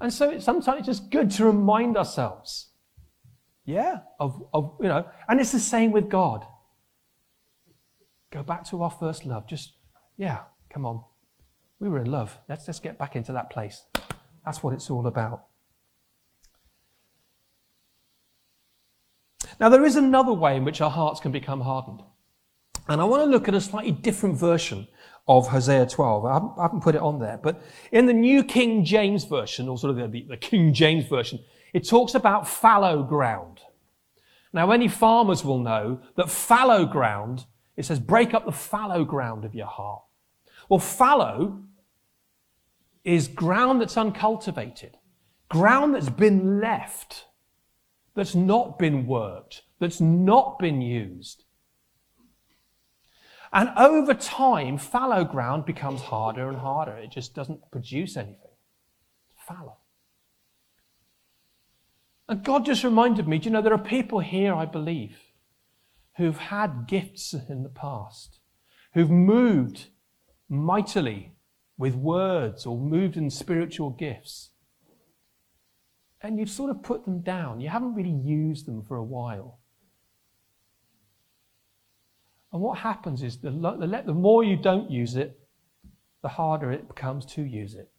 And 0.00 0.10
so 0.10 0.30
it's 0.30 0.44
sometimes 0.46 0.88
it's 0.88 0.98
just 1.00 1.10
good 1.10 1.30
to 1.32 1.44
remind 1.44 1.98
ourselves 1.98 2.68
yeah, 3.66 3.98
of, 4.18 4.42
of, 4.54 4.78
you 4.80 4.88
know, 4.88 5.04
and 5.28 5.38
it's 5.38 5.52
the 5.52 5.60
same 5.60 5.92
with 5.92 6.08
God. 6.08 6.46
Go 8.30 8.42
back 8.42 8.64
to 8.68 8.82
our 8.82 8.90
first 8.90 9.24
love. 9.24 9.46
Just, 9.46 9.72
yeah, 10.16 10.40
come 10.70 10.84
on. 10.84 11.02
We 11.80 11.88
were 11.88 12.00
in 12.00 12.10
love. 12.10 12.38
Let's 12.48 12.66
just 12.66 12.82
get 12.82 12.98
back 12.98 13.16
into 13.16 13.32
that 13.32 13.50
place. 13.50 13.84
That's 14.44 14.62
what 14.62 14.74
it's 14.74 14.90
all 14.90 15.06
about. 15.06 15.44
Now, 19.60 19.68
there 19.68 19.84
is 19.84 19.96
another 19.96 20.32
way 20.32 20.56
in 20.56 20.64
which 20.64 20.80
our 20.80 20.90
hearts 20.90 21.20
can 21.20 21.32
become 21.32 21.62
hardened. 21.62 22.02
And 22.88 23.00
I 23.00 23.04
want 23.04 23.22
to 23.24 23.30
look 23.30 23.48
at 23.48 23.54
a 23.54 23.60
slightly 23.60 23.92
different 23.92 24.36
version 24.36 24.88
of 25.26 25.48
Hosea 25.48 25.86
12. 25.86 26.24
I 26.24 26.32
haven't, 26.34 26.52
I 26.58 26.62
haven't 26.62 26.82
put 26.82 26.94
it 26.94 27.02
on 27.02 27.18
there, 27.18 27.38
but 27.42 27.62
in 27.92 28.06
the 28.06 28.14
New 28.14 28.42
King 28.42 28.84
James 28.84 29.24
Version, 29.24 29.68
or 29.68 29.76
sort 29.76 29.98
of 29.98 30.10
the, 30.10 30.22
the 30.22 30.36
King 30.36 30.72
James 30.72 31.06
Version, 31.06 31.38
it 31.74 31.86
talks 31.86 32.14
about 32.14 32.48
fallow 32.48 33.02
ground. 33.02 33.60
Now, 34.52 34.70
any 34.70 34.88
farmers 34.88 35.44
will 35.44 35.58
know 35.58 36.00
that 36.16 36.30
fallow 36.30 36.86
ground, 36.86 37.44
it 37.78 37.84
says, 37.84 38.00
break 38.00 38.34
up 38.34 38.44
the 38.44 38.50
fallow 38.50 39.04
ground 39.04 39.44
of 39.44 39.54
your 39.54 39.68
heart. 39.68 40.02
Well, 40.68 40.80
fallow 40.80 41.62
is 43.04 43.28
ground 43.28 43.80
that's 43.80 43.96
uncultivated, 43.96 44.96
ground 45.48 45.94
that's 45.94 46.10
been 46.10 46.60
left, 46.60 47.26
that's 48.16 48.34
not 48.34 48.80
been 48.80 49.06
worked, 49.06 49.62
that's 49.78 50.00
not 50.00 50.58
been 50.58 50.82
used. 50.82 51.44
And 53.52 53.70
over 53.78 54.12
time, 54.12 54.76
fallow 54.76 55.22
ground 55.22 55.64
becomes 55.64 56.00
harder 56.00 56.48
and 56.48 56.58
harder. 56.58 56.96
It 56.96 57.12
just 57.12 57.32
doesn't 57.32 57.70
produce 57.70 58.16
anything. 58.16 58.56
Fallow. 59.46 59.76
And 62.28 62.42
God 62.42 62.66
just 62.66 62.82
reminded 62.82 63.28
me, 63.28 63.38
do 63.38 63.44
you 63.44 63.52
know, 63.52 63.62
there 63.62 63.72
are 63.72 63.78
people 63.78 64.18
here, 64.18 64.52
I 64.52 64.66
believe, 64.66 65.16
who've 66.18 66.36
had 66.36 66.86
gifts 66.86 67.32
in 67.48 67.62
the 67.62 67.68
past, 67.68 68.40
who've 68.92 69.10
moved 69.10 69.86
mightily 70.48 71.32
with 71.78 71.94
words 71.94 72.66
or 72.66 72.76
moved 72.76 73.16
in 73.16 73.30
spiritual 73.30 73.90
gifts. 73.90 74.50
And 76.20 76.36
you've 76.38 76.50
sort 76.50 76.70
of 76.70 76.82
put 76.82 77.04
them 77.04 77.20
down. 77.20 77.60
You 77.60 77.68
haven't 77.68 77.94
really 77.94 78.10
used 78.10 78.66
them 78.66 78.82
for 78.82 78.96
a 78.96 79.04
while. 79.04 79.60
And 82.52 82.60
what 82.60 82.78
happens 82.78 83.22
is 83.22 83.38
the, 83.38 83.50
the 83.50 84.14
more 84.14 84.42
you 84.42 84.56
don't 84.56 84.90
use 84.90 85.14
it, 85.14 85.38
the 86.22 86.28
harder 86.28 86.72
it 86.72 86.88
becomes 86.88 87.24
to 87.26 87.42
use 87.42 87.74
it. 87.74 87.90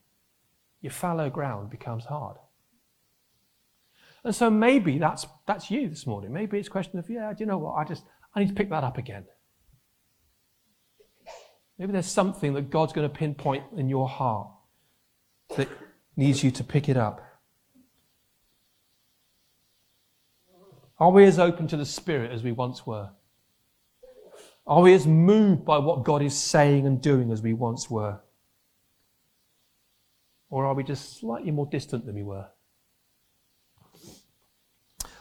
Your 0.82 0.92
fallow 0.92 1.30
ground 1.30 1.70
becomes 1.70 2.04
hard. 2.04 2.36
And 4.24 4.34
so 4.34 4.50
maybe 4.50 4.98
that's, 4.98 5.26
that's 5.46 5.70
you 5.70 5.88
this 5.88 6.06
morning. 6.06 6.32
Maybe 6.32 6.58
it's 6.58 6.68
a 6.68 6.70
question 6.70 6.98
of, 6.98 7.08
yeah, 7.08 7.32
do 7.32 7.40
you 7.40 7.46
know 7.46 7.58
what? 7.58 7.72
I 7.74 7.84
just, 7.84 8.04
I 8.34 8.40
need 8.40 8.48
to 8.48 8.54
pick 8.54 8.70
that 8.70 8.84
up 8.84 8.98
again. 8.98 9.24
Maybe 11.78 11.92
there's 11.92 12.06
something 12.06 12.52
that 12.54 12.68
God's 12.68 12.92
going 12.92 13.08
to 13.08 13.14
pinpoint 13.14 13.64
in 13.76 13.88
your 13.88 14.06
heart 14.06 14.48
that 15.56 15.68
needs 16.16 16.44
you 16.44 16.50
to 16.50 16.62
pick 16.62 16.90
it 16.90 16.96
up. 16.98 17.26
Are 20.98 21.10
we 21.10 21.24
as 21.24 21.38
open 21.38 21.66
to 21.68 21.78
the 21.78 21.86
Spirit 21.86 22.30
as 22.30 22.42
we 22.42 22.52
once 22.52 22.86
were? 22.86 23.08
Are 24.66 24.82
we 24.82 24.92
as 24.92 25.06
moved 25.06 25.64
by 25.64 25.78
what 25.78 26.04
God 26.04 26.20
is 26.20 26.36
saying 26.36 26.86
and 26.86 27.00
doing 27.00 27.32
as 27.32 27.40
we 27.40 27.54
once 27.54 27.88
were? 27.88 28.20
Or 30.50 30.66
are 30.66 30.74
we 30.74 30.84
just 30.84 31.18
slightly 31.18 31.50
more 31.50 31.66
distant 31.66 32.04
than 32.04 32.14
we 32.14 32.22
were? 32.22 32.48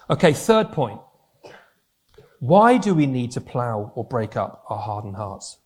Okay, 0.10 0.34
third 0.34 0.72
point. 0.72 1.00
Why 2.40 2.78
do 2.78 2.96
we 2.96 3.06
need 3.06 3.32
to 3.32 3.42
plow 3.42 3.92
or 3.96 4.04
break 4.04 4.36
up 4.36 4.64
our 4.68 4.80
hardened 4.80 5.16
hearts? 5.16 5.58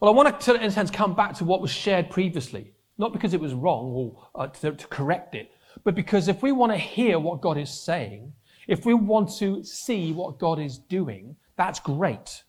Well, 0.00 0.10
I 0.10 0.10
want 0.10 0.40
to, 0.40 0.54
in 0.54 0.62
a 0.62 0.70
sense, 0.70 0.90
come 0.90 1.14
back 1.14 1.34
to 1.36 1.44
what 1.44 1.60
was 1.60 1.70
shared 1.70 2.10
previously. 2.10 2.72
Not 2.96 3.12
because 3.12 3.34
it 3.34 3.40
was 3.40 3.54
wrong 3.54 3.92
or 3.92 4.28
uh, 4.34 4.46
to, 4.46 4.72
to 4.72 4.86
correct 4.86 5.34
it, 5.34 5.50
but 5.82 5.94
because 5.94 6.28
if 6.28 6.42
we 6.42 6.52
want 6.52 6.72
to 6.72 6.78
hear 6.78 7.18
what 7.18 7.40
God 7.40 7.58
is 7.58 7.70
saying, 7.70 8.32
if 8.68 8.86
we 8.86 8.94
want 8.94 9.36
to 9.38 9.62
see 9.64 10.12
what 10.12 10.38
God 10.38 10.58
is 10.60 10.78
doing, 10.78 11.36
that's 11.56 11.80
great. 11.80 12.44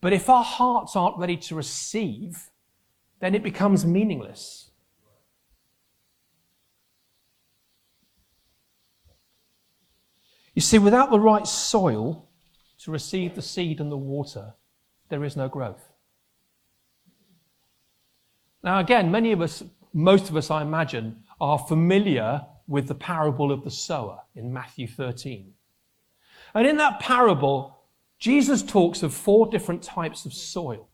But 0.00 0.12
if 0.12 0.30
our 0.30 0.44
hearts 0.44 0.96
aren't 0.96 1.18
ready 1.18 1.36
to 1.36 1.54
receive, 1.54 2.50
then 3.20 3.34
it 3.34 3.42
becomes 3.42 3.84
meaningless. 3.84 4.70
You 10.54 10.62
see, 10.62 10.78
without 10.78 11.10
the 11.10 11.20
right 11.20 11.46
soil 11.46 12.28
to 12.78 12.90
receive 12.90 13.34
the 13.34 13.42
seed 13.42 13.80
and 13.80 13.90
the 13.90 13.96
water, 13.96 14.54
there 15.08 15.24
is 15.24 15.36
no 15.36 15.48
growth. 15.48 15.92
Now, 18.62 18.78
again, 18.78 19.10
many 19.10 19.32
of 19.32 19.40
us, 19.40 19.62
most 19.92 20.28
of 20.28 20.36
us, 20.36 20.50
I 20.50 20.62
imagine, 20.62 21.22
are 21.40 21.58
familiar 21.58 22.42
with 22.68 22.86
the 22.86 22.94
parable 22.94 23.50
of 23.50 23.64
the 23.64 23.70
sower 23.70 24.20
in 24.34 24.52
Matthew 24.52 24.86
13. 24.86 25.52
And 26.54 26.66
in 26.66 26.76
that 26.76 27.00
parable, 27.00 27.78
Jesus 28.18 28.62
talks 28.62 29.02
of 29.02 29.12
four 29.12 29.50
different 29.50 29.82
types 29.82 30.24
of 30.24 30.32
soil, 30.32 30.88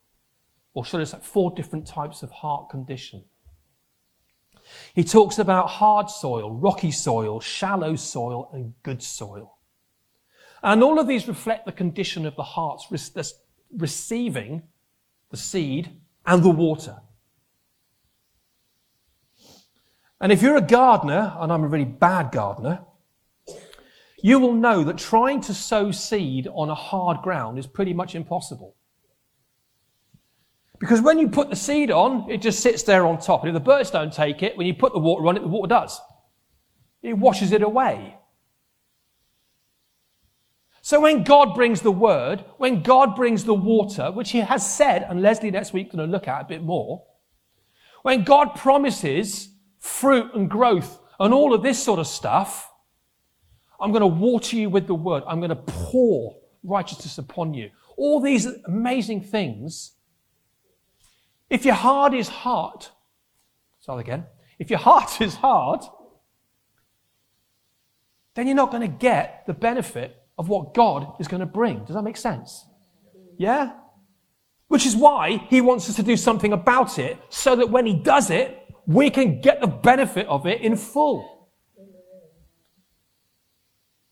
or 0.72 0.84
should 0.84 1.00
I 1.00 1.04
say, 1.04 1.18
four 1.20 1.50
different 1.54 1.86
types 1.86 2.22
of 2.22 2.30
heart 2.30 2.70
condition. 2.70 3.24
He 4.94 5.04
talks 5.04 5.38
about 5.38 5.68
hard 5.68 6.10
soil, 6.10 6.52
rocky 6.52 6.90
soil, 6.90 7.40
shallow 7.40 7.96
soil, 7.96 8.50
and 8.52 8.74
good 8.82 9.02
soil. 9.02 9.58
And 10.62 10.82
all 10.82 10.98
of 10.98 11.06
these 11.06 11.28
reflect 11.28 11.66
the 11.66 11.72
condition 11.72 12.26
of 12.26 12.34
the 12.36 12.42
hearts 12.42 12.88
receiving 13.70 14.62
the 15.30 15.36
seed 15.36 15.90
and 16.26 16.42
the 16.42 16.50
water. 16.50 16.96
And 20.20 20.32
if 20.32 20.42
you're 20.42 20.56
a 20.56 20.60
gardener, 20.60 21.36
and 21.38 21.52
I'm 21.52 21.62
a 21.62 21.68
really 21.68 21.84
bad 21.84 22.32
gardener, 22.32 22.80
you 24.20 24.40
will 24.40 24.52
know 24.52 24.82
that 24.82 24.98
trying 24.98 25.40
to 25.42 25.54
sow 25.54 25.92
seed 25.92 26.48
on 26.52 26.70
a 26.70 26.74
hard 26.74 27.22
ground 27.22 27.56
is 27.56 27.68
pretty 27.68 27.94
much 27.94 28.16
impossible. 28.16 28.74
Because 30.78 31.00
when 31.00 31.18
you 31.18 31.28
put 31.28 31.50
the 31.50 31.56
seed 31.56 31.90
on, 31.90 32.30
it 32.30 32.40
just 32.40 32.60
sits 32.60 32.82
there 32.84 33.06
on 33.06 33.18
top. 33.18 33.42
And 33.42 33.48
if 33.48 33.54
the 33.54 33.60
birds 33.60 33.90
don't 33.90 34.12
take 34.12 34.42
it, 34.42 34.56
when 34.56 34.66
you 34.66 34.74
put 34.74 34.92
the 34.92 34.98
water 34.98 35.26
on 35.26 35.36
it, 35.36 35.40
the 35.40 35.48
water 35.48 35.68
does. 35.68 36.00
It 37.02 37.18
washes 37.18 37.52
it 37.52 37.62
away. 37.62 38.16
So 40.80 41.00
when 41.00 41.24
God 41.24 41.54
brings 41.54 41.82
the 41.82 41.92
word, 41.92 42.44
when 42.56 42.82
God 42.82 43.14
brings 43.14 43.44
the 43.44 43.54
water, 43.54 44.10
which 44.10 44.30
he 44.30 44.38
has 44.38 44.74
said, 44.74 45.04
and 45.08 45.20
Leslie 45.20 45.50
next 45.50 45.72
week 45.72 45.92
going 45.92 46.06
to 46.06 46.10
look 46.10 46.28
at 46.28 46.42
a 46.42 46.48
bit 46.48 46.62
more, 46.62 47.04
when 48.02 48.24
God 48.24 48.54
promises 48.54 49.50
fruit 49.80 50.32
and 50.34 50.48
growth 50.48 50.98
and 51.20 51.34
all 51.34 51.52
of 51.52 51.62
this 51.62 51.82
sort 51.82 51.98
of 51.98 52.06
stuff, 52.06 52.70
I'm 53.80 53.90
going 53.90 54.00
to 54.00 54.06
water 54.06 54.56
you 54.56 54.70
with 54.70 54.86
the 54.86 54.94
word. 54.94 55.24
I'm 55.26 55.40
going 55.40 55.50
to 55.50 55.56
pour 55.56 56.36
righteousness 56.62 57.18
upon 57.18 57.54
you. 57.54 57.70
All 57.96 58.20
these 58.20 58.46
amazing 58.66 59.22
things. 59.22 59.92
If 61.50 61.64
your 61.64 61.74
heart 61.74 62.14
is 62.14 62.28
hard, 62.28 62.86
start 63.80 64.00
again. 64.00 64.26
If 64.58 64.70
your 64.70 64.78
heart 64.88 65.20
is 65.20 65.34
hard, 65.36 65.80
then 68.34 68.46
you're 68.46 68.56
not 68.56 68.70
going 68.70 68.82
to 68.82 68.96
get 68.96 69.44
the 69.46 69.54
benefit 69.54 70.16
of 70.38 70.48
what 70.48 70.74
God 70.74 71.14
is 71.18 71.26
going 71.26 71.40
to 71.40 71.46
bring. 71.46 71.84
Does 71.84 71.94
that 71.94 72.02
make 72.02 72.16
sense? 72.16 72.64
Yeah? 73.36 73.72
Which 74.68 74.86
is 74.86 74.94
why 74.94 75.44
he 75.48 75.60
wants 75.60 75.88
us 75.88 75.96
to 75.96 76.02
do 76.02 76.16
something 76.16 76.52
about 76.52 76.98
it 76.98 77.18
so 77.30 77.56
that 77.56 77.70
when 77.70 77.86
he 77.86 77.94
does 77.94 78.30
it, 78.30 78.56
we 78.86 79.10
can 79.10 79.40
get 79.40 79.60
the 79.60 79.66
benefit 79.66 80.26
of 80.26 80.46
it 80.46 80.60
in 80.60 80.76
full. 80.76 81.48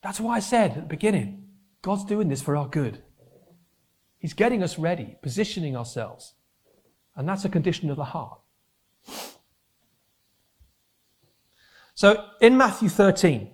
That's 0.03 0.21
why 0.21 0.37
I 0.37 0.41
said 0.41 0.71
at 0.71 0.77
the 0.77 0.83
beginning, 0.83 1.49
God's 1.83 2.05
doing 2.05 2.29
this 2.29 2.43
for 2.43 2.57
our 2.57 2.69
good. 2.69 3.03
He's 4.19 4.35
getting 4.35 4.63
us 4.63 4.79
ready, 4.79 5.17
positioning 5.23 5.77
ourselves. 5.77 6.35
And 7.17 7.29
that's 7.29 7.45
a 7.45 7.49
condition 7.49 7.91
of 7.91 7.97
the 7.97 8.05
heart. 8.05 8.39
So 11.95 12.27
in 12.43 12.57
Matthew 12.59 12.91
13, 12.91 13.51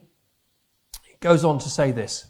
it 1.09 1.21
goes 1.21 1.45
on 1.45 1.61
to 1.61 1.69
say 1.69 1.93
this. 1.93 2.27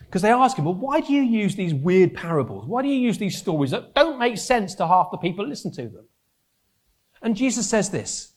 Because 0.00 0.22
they 0.22 0.30
ask 0.30 0.56
him, 0.56 0.64
well, 0.64 0.74
why 0.74 1.00
do 1.00 1.12
you 1.12 1.22
use 1.22 1.54
these 1.54 1.72
weird 1.72 2.14
parables? 2.14 2.66
Why 2.66 2.82
do 2.82 2.88
you 2.88 2.94
use 2.94 3.18
these 3.18 3.38
stories 3.38 3.70
that 3.70 3.94
don't 3.94 4.18
make 4.18 4.38
sense 4.38 4.74
to 4.76 4.86
half 4.86 5.10
the 5.10 5.16
people 5.16 5.46
listen 5.46 5.72
to 5.72 5.82
them? 5.82 6.06
And 7.22 7.36
Jesus 7.36 7.68
says 7.68 7.90
this. 7.90 8.32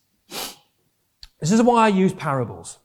This 1.40 1.52
is 1.52 1.62
why 1.62 1.86
I 1.86 1.90
use 1.90 2.14
parables. 2.14 2.80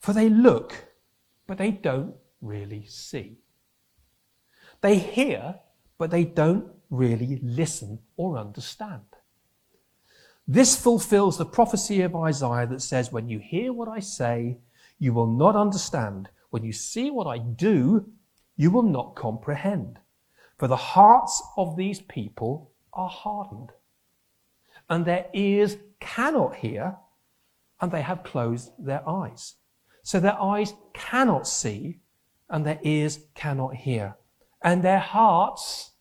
For 0.00 0.12
they 0.12 0.28
look, 0.28 0.74
but 1.46 1.58
they 1.58 1.70
don't 1.70 2.14
really 2.40 2.86
see. 2.86 3.38
They 4.80 4.98
hear, 4.98 5.56
but 5.96 6.10
they 6.10 6.24
don't 6.24 6.70
really 6.90 7.38
listen 7.42 7.98
or 8.16 8.38
understand. 8.38 9.02
This 10.46 10.80
fulfills 10.80 11.36
the 11.36 11.44
prophecy 11.44 12.00
of 12.00 12.16
Isaiah 12.16 12.66
that 12.66 12.80
says, 12.80 13.12
When 13.12 13.28
you 13.28 13.38
hear 13.38 13.72
what 13.72 13.88
I 13.88 14.00
say, 14.00 14.58
you 14.98 15.12
will 15.12 15.26
not 15.26 15.56
understand. 15.56 16.30
When 16.50 16.64
you 16.64 16.72
see 16.72 17.10
what 17.10 17.26
I 17.26 17.38
do, 17.38 18.10
you 18.56 18.70
will 18.70 18.82
not 18.82 19.14
comprehend. 19.14 19.98
For 20.58 20.66
the 20.66 20.76
hearts 20.76 21.42
of 21.56 21.76
these 21.76 22.00
people 22.00 22.72
are 22.92 23.08
hardened, 23.08 23.70
and 24.88 25.04
their 25.04 25.26
ears 25.34 25.76
cannot 26.00 26.56
hear, 26.56 26.96
and 27.80 27.92
they 27.92 28.02
have 28.02 28.24
closed 28.24 28.72
their 28.78 29.06
eyes. 29.08 29.54
So 30.02 30.18
their 30.18 30.40
eyes 30.40 30.72
cannot 30.94 31.46
see, 31.46 32.00
and 32.48 32.64
their 32.64 32.80
ears 32.82 33.20
cannot 33.34 33.74
hear, 33.74 34.16
and 34.62 34.82
their 34.82 34.98
hearts 34.98 35.92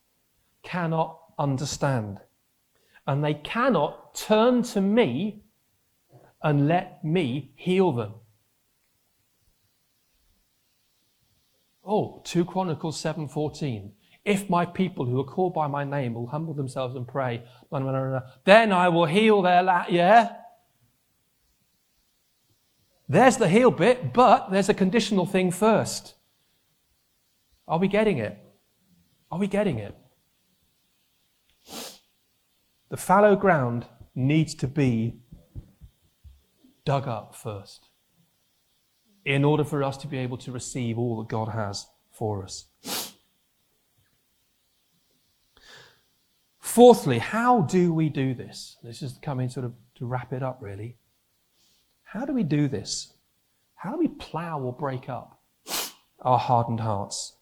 cannot 0.64 1.20
understand. 1.38 2.20
And 3.06 3.24
they 3.24 3.36
cannot 3.36 4.16
turn 4.16 4.64
to 4.64 4.82
me 4.82 5.44
and 6.42 6.68
let 6.68 7.04
me 7.04 7.52
heal 7.56 7.92
them. 7.92 8.14
Oh, 11.86 12.22
2 12.26 12.44
Chronicles 12.44 13.00
7:14. 13.02 13.94
If 14.26 14.50
my 14.50 14.66
people 14.66 15.06
who 15.06 15.20
are 15.22 15.24
called 15.24 15.54
by 15.54 15.68
my 15.68 15.86
name 15.86 16.14
will 16.14 16.28
humble 16.28 16.54
themselves 16.54 16.96
and 16.96 17.08
pray, 17.08 17.46
then 18.44 18.74
I 18.74 18.90
will 18.90 19.06
heal 19.06 19.42
their 19.42 19.64
land. 19.64 19.94
Yeah? 19.94 20.36
There's 23.08 23.38
the 23.38 23.48
heal 23.48 23.72
bit, 23.72 24.12
but 24.12 24.52
there's 24.52 24.68
a 24.68 24.74
conditional 24.74 25.26
thing 25.26 25.50
first. 25.50 26.16
Are 27.70 27.80
we 27.80 27.88
getting 27.88 28.18
it? 28.18 28.38
Are 29.32 29.40
we 29.40 29.48
getting 29.48 29.80
it? 29.80 29.96
The 32.90 32.98
fallow 32.98 33.36
ground 33.36 33.86
needs 34.16 34.56
to 34.56 34.68
be 34.68 35.20
dug 36.86 37.08
up 37.08 37.36
first 37.36 37.90
in 39.26 39.44
order 39.44 39.66
for 39.66 39.84
us 39.84 39.98
to 39.98 40.08
be 40.08 40.18
able 40.18 40.38
to 40.38 40.52
receive 40.54 40.98
all 40.98 41.18
that 41.18 41.28
God 41.28 41.50
has 41.50 41.88
for 42.12 42.44
us. 42.44 42.68
Fourthly, 46.60 47.20
how 47.20 47.62
do 47.62 47.94
we 47.94 48.08
do 48.08 48.34
this? 48.34 48.78
This 48.84 49.02
is 49.02 49.20
coming 49.22 49.50
sort 49.50 49.66
of 49.66 49.74
to 49.96 50.06
wrap 50.06 50.32
it 50.32 50.44
up, 50.44 50.60
really. 50.62 50.96
How 52.04 52.24
do 52.24 52.34
we 52.34 52.44
do 52.44 52.68
this? 52.68 53.14
How 53.76 53.92
do 53.92 53.98
we 53.98 54.08
plow 54.08 54.60
or 54.62 54.74
break 54.74 55.10
up 55.10 55.42
our 56.22 56.38
hardened 56.38 56.80
hearts? 56.80 57.36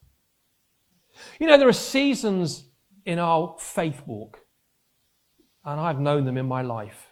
You 1.40 1.48
know, 1.48 1.58
there 1.58 1.68
are 1.68 1.74
seasons 1.74 2.66
in 3.06 3.20
our 3.20 3.56
faith 3.60 4.02
walk, 4.06 4.40
and 5.66 5.80
I've 5.80 6.00
known 6.00 6.26
them 6.26 6.38
in 6.38 6.46
my 6.46 6.62
life, 6.62 7.08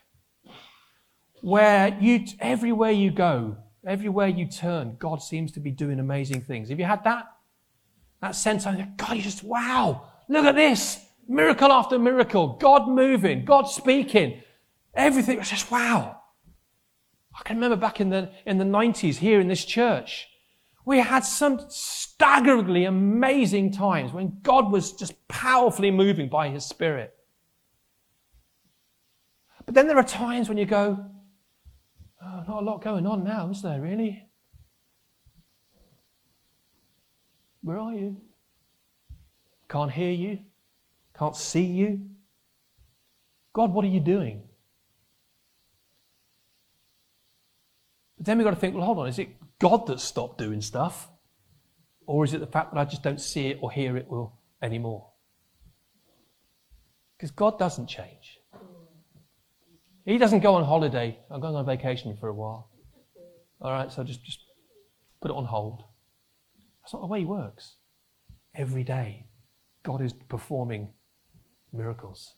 where 1.41 1.97
you, 1.99 2.25
everywhere 2.39 2.91
you 2.91 3.11
go, 3.11 3.57
Everywhere 3.85 4.27
you 4.27 4.45
turn, 4.45 4.95
God 4.97 5.21
seems 5.21 5.51
to 5.53 5.59
be 5.59 5.69
doing 5.69 5.99
amazing 5.99 6.41
things. 6.41 6.69
Have 6.69 6.79
you 6.79 6.85
had 6.85 7.03
that? 7.03 7.25
That 8.21 8.33
sense 8.33 8.65
of, 8.65 8.77
God, 8.95 9.17
you 9.17 9.21
just, 9.21 9.43
wow, 9.43 10.07
look 10.29 10.45
at 10.45 10.55
this. 10.55 11.05
Miracle 11.27 11.71
after 11.71 11.99
miracle. 11.99 12.57
God 12.59 12.87
moving, 12.87 13.43
God 13.43 13.63
speaking. 13.63 14.41
Everything 14.93 15.37
was 15.37 15.49
just, 15.49 15.69
wow. 15.69 16.21
I 17.37 17.43
can 17.43 17.57
remember 17.57 17.75
back 17.75 17.99
in 17.99 18.09
the, 18.09 18.31
in 18.45 18.57
the 18.57 18.63
90s 18.63 19.17
here 19.17 19.41
in 19.41 19.49
this 19.49 19.65
church, 19.65 20.27
we 20.85 20.99
had 20.99 21.25
some 21.25 21.65
staggeringly 21.67 22.85
amazing 22.85 23.71
times 23.73 24.13
when 24.13 24.39
God 24.43 24.71
was 24.71 24.93
just 24.93 25.27
powerfully 25.27 25.91
moving 25.91 26.29
by 26.29 26.49
His 26.49 26.65
Spirit. 26.65 27.13
But 29.65 29.75
then 29.75 29.87
there 29.87 29.97
are 29.97 30.03
times 30.03 30.49
when 30.49 30.57
you 30.57 30.65
go, 30.65 31.09
Oh, 32.25 32.43
not 32.47 32.61
a 32.61 32.65
lot 32.65 32.81
going 32.81 33.05
on 33.05 33.23
now, 33.23 33.49
is 33.49 33.61
there 33.61 33.81
really? 33.81 34.25
Where 37.61 37.77
are 37.77 37.93
you? 37.93 38.17
Can't 39.69 39.91
hear 39.91 40.11
you. 40.11 40.39
Can't 41.17 41.35
see 41.35 41.63
you. 41.63 42.01
God, 43.51 43.73
what 43.73 43.83
are 43.83 43.89
you 43.89 43.99
doing? 43.99 44.43
But 48.17 48.25
then 48.25 48.37
we've 48.37 48.45
got 48.45 48.51
to 48.51 48.59
think, 48.59 48.75
well, 48.75 48.85
hold 48.85 48.99
on, 48.99 49.07
is 49.07 49.19
it 49.19 49.29
God 49.59 49.85
that 49.87 49.99
stopped 49.99 50.37
doing 50.37 50.61
stuff? 50.61 51.09
Or 52.05 52.23
is 52.23 52.33
it 52.33 52.39
the 52.39 52.47
fact 52.47 52.73
that 52.73 52.79
I 52.79 52.85
just 52.85 53.03
don't 53.03 53.19
see 53.19 53.47
it 53.47 53.59
or 53.61 53.71
hear 53.71 53.97
it 53.97 54.07
anymore? 54.61 55.09
Because 57.17 57.31
God 57.31 57.59
doesn't 57.59 57.87
change. 57.87 58.39
He 60.05 60.17
doesn't 60.17 60.41
go 60.41 60.55
on 60.55 60.65
holiday. 60.65 61.17
I'm 61.29 61.39
going 61.39 61.55
on 61.55 61.65
vacation 61.65 62.17
for 62.19 62.27
a 62.27 62.33
while. 62.33 62.69
All 63.61 63.71
right, 63.71 63.91
so 63.91 64.03
just, 64.03 64.23
just 64.23 64.39
put 65.21 65.31
it 65.31 65.37
on 65.37 65.45
hold. 65.45 65.83
That's 66.81 66.93
not 66.93 67.01
the 67.01 67.07
way 67.07 67.19
he 67.19 67.25
works. 67.25 67.77
Every 68.53 68.83
day, 68.83 69.27
God 69.83 70.01
is 70.01 70.13
performing 70.13 70.89
miracles. 71.71 72.35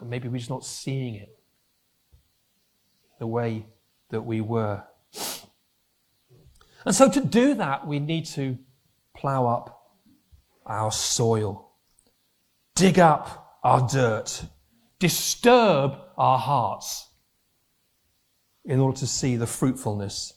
And 0.00 0.08
maybe 0.08 0.28
we're 0.28 0.38
just 0.38 0.50
not 0.50 0.64
seeing 0.64 1.16
it 1.16 1.38
the 3.18 3.26
way 3.26 3.66
that 4.10 4.22
we 4.22 4.40
were. 4.40 4.82
And 6.86 6.94
so 6.94 7.10
to 7.10 7.20
do 7.20 7.54
that, 7.54 7.86
we 7.86 7.98
need 7.98 8.24
to 8.26 8.56
plow 9.14 9.46
up 9.46 9.74
our 10.64 10.90
soil, 10.92 11.72
dig 12.74 12.98
up 12.98 13.58
our 13.62 13.86
dirt, 13.86 14.44
disturb 14.98 15.96
our 16.16 16.38
hearts 16.38 17.08
in 18.64 18.80
order 18.80 18.98
to 18.98 19.06
see 19.06 19.36
the 19.36 19.46
fruitfulness 19.46 20.34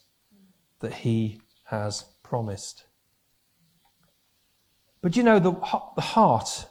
that 0.80 0.93
He 0.93 1.41
has 1.66 2.05
promised. 2.24 2.86
But 5.01 5.18
you 5.18 5.24
know, 5.24 5.39
the, 5.39 5.51
the 5.95 6.01
heart 6.01 6.66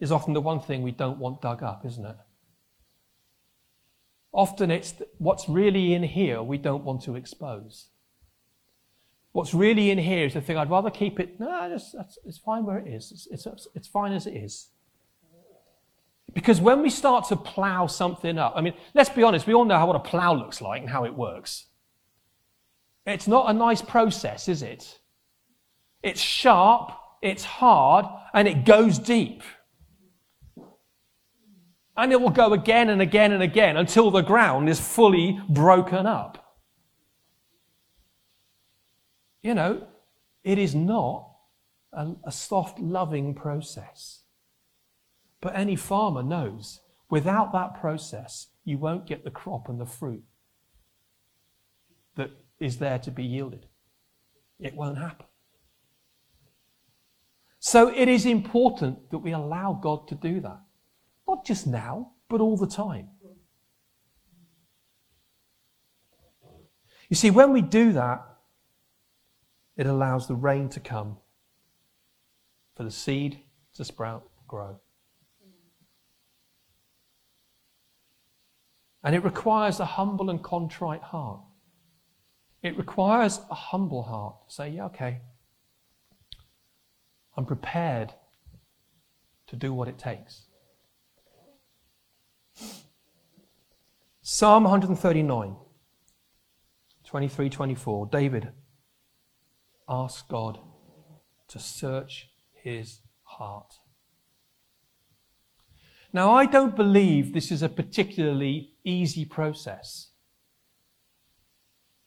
is 0.00 0.10
often 0.10 0.32
the 0.32 0.40
one 0.40 0.60
thing 0.60 0.82
we 0.82 0.92
don't 0.92 1.18
want 1.18 1.42
dug 1.42 1.62
up, 1.62 1.84
isn't 1.84 2.04
it? 2.04 2.16
Often 4.32 4.70
it's 4.70 4.94
what's 5.18 5.48
really 5.48 5.94
in 5.94 6.02
here 6.02 6.42
we 6.42 6.58
don't 6.58 6.84
want 6.84 7.02
to 7.02 7.16
expose. 7.16 7.88
What's 9.32 9.54
really 9.54 9.90
in 9.90 9.98
here 9.98 10.26
is 10.26 10.34
the 10.34 10.40
thing 10.40 10.56
I'd 10.56 10.70
rather 10.70 10.90
keep 10.90 11.20
it, 11.20 11.38
no, 11.38 11.70
it's, 11.72 11.94
it's 12.24 12.38
fine 12.38 12.64
where 12.64 12.78
it 12.78 12.88
is. 12.88 13.26
It's, 13.30 13.46
it's, 13.46 13.68
it's 13.74 13.88
fine 13.88 14.12
as 14.12 14.26
it 14.26 14.34
is. 14.34 14.68
Because 16.38 16.60
when 16.60 16.82
we 16.82 16.88
start 16.88 17.26
to 17.30 17.36
plow 17.36 17.88
something 17.88 18.38
up, 18.38 18.52
I 18.54 18.60
mean, 18.60 18.74
let's 18.94 19.10
be 19.10 19.24
honest, 19.24 19.48
we 19.48 19.54
all 19.54 19.64
know 19.64 19.84
what 19.84 19.96
a 19.96 19.98
plow 19.98 20.32
looks 20.32 20.60
like 20.60 20.80
and 20.80 20.88
how 20.88 21.04
it 21.04 21.12
works. 21.12 21.66
It's 23.04 23.26
not 23.26 23.50
a 23.50 23.52
nice 23.52 23.82
process, 23.82 24.46
is 24.46 24.62
it? 24.62 25.00
It's 26.00 26.20
sharp, 26.20 26.92
it's 27.22 27.42
hard, 27.42 28.06
and 28.32 28.46
it 28.46 28.64
goes 28.64 29.00
deep. 29.00 29.42
And 31.96 32.12
it 32.12 32.20
will 32.20 32.30
go 32.30 32.52
again 32.52 32.88
and 32.88 33.02
again 33.02 33.32
and 33.32 33.42
again 33.42 33.76
until 33.76 34.12
the 34.12 34.22
ground 34.22 34.68
is 34.68 34.78
fully 34.78 35.40
broken 35.48 36.06
up. 36.06 36.56
You 39.42 39.54
know, 39.54 39.88
it 40.44 40.58
is 40.58 40.72
not 40.72 41.32
a, 41.92 42.12
a 42.24 42.30
soft, 42.30 42.78
loving 42.78 43.34
process. 43.34 44.22
But 45.40 45.56
any 45.56 45.76
farmer 45.76 46.22
knows 46.22 46.80
without 47.10 47.52
that 47.52 47.80
process, 47.80 48.48
you 48.64 48.78
won't 48.78 49.06
get 49.06 49.24
the 49.24 49.30
crop 49.30 49.68
and 49.68 49.80
the 49.80 49.86
fruit 49.86 50.24
that 52.16 52.30
is 52.58 52.78
there 52.78 52.98
to 52.98 53.10
be 53.10 53.24
yielded. 53.24 53.66
It 54.58 54.74
won't 54.74 54.98
happen. 54.98 55.26
So 57.60 57.88
it 57.88 58.08
is 58.08 58.26
important 58.26 59.10
that 59.10 59.18
we 59.18 59.32
allow 59.32 59.72
God 59.72 60.08
to 60.08 60.14
do 60.14 60.40
that. 60.40 60.60
Not 61.26 61.44
just 61.44 61.66
now, 61.66 62.12
but 62.28 62.40
all 62.40 62.56
the 62.56 62.66
time. 62.66 63.08
You 67.08 67.16
see, 67.16 67.30
when 67.30 67.52
we 67.52 67.62
do 67.62 67.92
that, 67.92 68.22
it 69.76 69.86
allows 69.86 70.26
the 70.26 70.34
rain 70.34 70.68
to 70.70 70.80
come 70.80 71.18
for 72.76 72.82
the 72.82 72.90
seed 72.90 73.40
to 73.74 73.84
sprout, 73.84 74.28
grow. 74.46 74.80
And 79.04 79.14
it 79.14 79.24
requires 79.24 79.80
a 79.80 79.84
humble 79.84 80.30
and 80.30 80.42
contrite 80.42 81.02
heart. 81.02 81.40
It 82.62 82.76
requires 82.76 83.40
a 83.50 83.54
humble 83.54 84.02
heart 84.02 84.48
to 84.48 84.54
say, 84.54 84.68
yeah, 84.70 84.86
okay, 84.86 85.20
I'm 87.36 87.46
prepared 87.46 88.12
to 89.46 89.56
do 89.56 89.72
what 89.72 89.86
it 89.88 89.98
takes. 89.98 90.46
Psalm 94.22 94.64
139, 94.64 95.56
23 97.04 97.48
24. 97.48 98.06
David 98.06 98.52
asks 99.88 100.22
God 100.28 100.58
to 101.48 101.58
search 101.58 102.28
his 102.52 103.00
heart. 103.22 103.74
Now, 106.12 106.32
I 106.32 106.46
don't 106.46 106.74
believe 106.74 107.32
this 107.32 107.50
is 107.50 107.62
a 107.62 107.68
particularly 107.68 108.74
easy 108.88 109.24
process. 109.24 110.10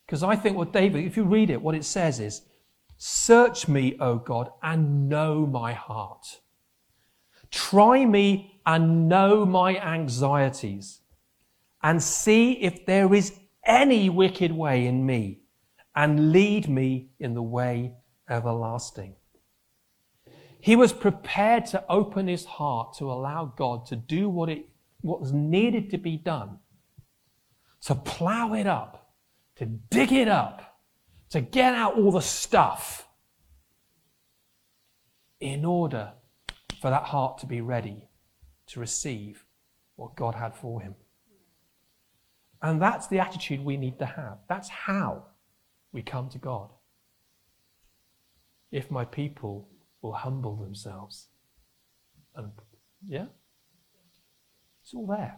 Because 0.06 0.24
I 0.24 0.36
think 0.36 0.58
what 0.58 0.74
David, 0.74 1.06
if 1.06 1.16
you 1.16 1.24
read 1.24 1.50
it, 1.50 1.62
what 1.62 1.76
it 1.76 1.86
says 1.86 2.20
is, 2.20 2.42
Search 3.04 3.68
me, 3.68 3.98
O 4.00 4.18
God, 4.18 4.52
and 4.62 5.10
know 5.10 5.48
my 5.48 5.74
heart. 5.74 6.42
Try 7.50 8.06
me 8.06 8.62
and 8.64 9.10
know 9.10 9.44
my 9.44 9.76
anxieties, 9.78 11.02
and 11.82 12.04
see 12.04 12.54
if 12.62 12.86
there 12.86 13.12
is 13.12 13.40
any 13.66 14.08
wicked 14.08 14.52
way 14.52 14.86
in 14.86 15.04
me, 15.04 15.40
and 15.96 16.32
lead 16.32 16.70
me 16.70 17.10
in 17.20 17.34
the 17.34 17.42
way 17.42 17.96
everlasting. 18.30 19.16
He 20.60 20.76
was 20.76 20.94
prepared 20.94 21.66
to 21.68 21.84
open 21.90 22.28
his 22.28 22.46
heart 22.46 22.94
to 23.00 23.12
allow 23.12 23.46
God 23.46 23.88
to 23.88 23.96
do 23.96 24.30
what, 24.30 24.48
it, 24.48 24.70
what 25.02 25.20
was 25.20 25.34
needed 25.34 25.90
to 25.90 25.98
be 25.98 26.18
done, 26.18 26.60
to 27.82 27.96
plow 27.96 28.54
it 28.54 28.68
up, 28.68 29.14
to 29.56 29.66
dig 29.66 30.12
it 30.12 30.28
up, 30.28 30.80
to 31.30 31.42
get 31.42 31.74
out 31.74 31.98
all 31.98 32.12
the 32.12 32.22
stuff 32.22 33.08
in 35.40 35.66
order 35.66 36.14
for 36.82 36.90
that 36.90 37.04
heart 37.04 37.40
to 37.40 37.46
be 37.46 37.62
ready 37.62 38.08
to 38.68 38.80
receive 38.80 39.46
what 39.96 40.16
God 40.16 40.36
had 40.36 40.56
for 40.56 40.82
him. 40.82 40.96
And 42.62 42.82
that's 42.82 43.08
the 43.08 43.20
attitude 43.20 43.64
we 43.64 43.78
need 43.78 43.98
to 44.00 44.06
have. 44.06 44.38
That's 44.48 44.70
how 44.70 45.26
we 45.92 46.04
come 46.04 46.30
to 46.30 46.38
God. 46.38 46.70
If 48.72 48.92
my 48.92 49.04
people 49.04 49.68
will 50.02 50.14
humble 50.14 50.56
themselves. 50.56 51.28
And 52.36 52.52
yeah, 53.08 53.26
it's 54.82 54.94
all 54.94 55.08
there. 55.08 55.38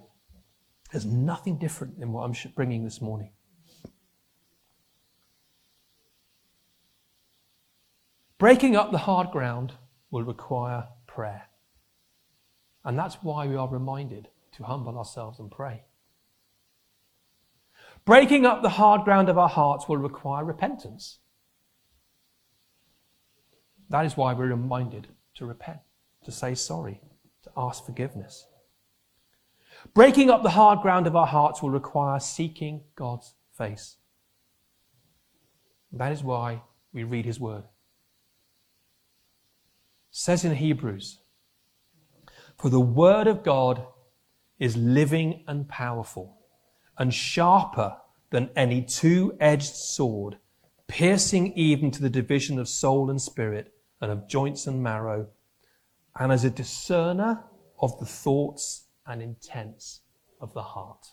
There's 0.93 1.05
nothing 1.07 1.57
different 1.57 1.97
in 1.97 2.13
what 2.13 2.21
I'm 2.21 2.35
bringing 2.53 2.83
this 2.83 3.01
morning. 3.01 3.31
Breaking 8.37 8.75
up 8.75 8.91
the 8.91 8.99
hard 8.99 9.31
ground 9.31 9.73
will 10.11 10.21
require 10.21 10.89
prayer. 11.07 11.49
And 12.85 12.97
that's 12.97 13.15
why 13.23 13.47
we 13.47 13.55
are 13.55 13.67
reminded 13.67 14.27
to 14.51 14.63
humble 14.65 14.95
ourselves 14.95 15.39
and 15.39 15.49
pray. 15.49 15.85
Breaking 18.05 18.45
up 18.45 18.61
the 18.61 18.69
hard 18.69 19.03
ground 19.03 19.29
of 19.29 19.37
our 19.39 19.49
hearts 19.49 19.89
will 19.89 19.97
require 19.97 20.45
repentance. 20.45 21.17
That 23.89 24.05
is 24.05 24.15
why 24.15 24.33
we're 24.33 24.45
reminded 24.45 25.07
to 25.37 25.47
repent, 25.47 25.79
to 26.25 26.31
say 26.31 26.53
sorry, 26.53 27.01
to 27.45 27.49
ask 27.57 27.83
forgiveness. 27.83 28.45
Breaking 29.93 30.29
up 30.29 30.43
the 30.43 30.49
hard 30.51 30.81
ground 30.81 31.07
of 31.07 31.15
our 31.15 31.27
hearts 31.27 31.61
will 31.61 31.69
require 31.69 32.19
seeking 32.19 32.81
God's 32.95 33.36
face. 33.57 33.97
That 35.91 36.11
is 36.11 36.23
why 36.23 36.61
we 36.93 37.03
read 37.03 37.25
his 37.25 37.39
word. 37.39 37.63
It 37.63 37.69
says 40.11 40.45
in 40.45 40.55
Hebrews, 40.55 41.19
For 42.57 42.69
the 42.69 42.79
word 42.79 43.27
of 43.27 43.43
God 43.43 43.86
is 44.57 44.77
living 44.77 45.43
and 45.47 45.67
powerful, 45.67 46.38
and 46.97 47.13
sharper 47.13 47.97
than 48.29 48.49
any 48.55 48.81
two 48.81 49.36
edged 49.39 49.75
sword, 49.75 50.38
piercing 50.88 51.53
even 51.53 51.91
to 51.91 52.01
the 52.01 52.09
division 52.09 52.57
of 52.57 52.67
soul 52.67 53.09
and 53.09 53.21
spirit 53.21 53.73
and 54.01 54.11
of 54.11 54.27
joints 54.27 54.65
and 54.65 54.81
marrow, 54.81 55.27
and 56.17 56.31
as 56.31 56.43
a 56.43 56.49
discerner 56.49 57.43
of 57.79 57.99
the 57.99 58.05
thoughts 58.05 58.82
and 59.05 59.21
intents 59.21 60.01
of 60.39 60.53
the 60.53 60.61
heart. 60.61 61.07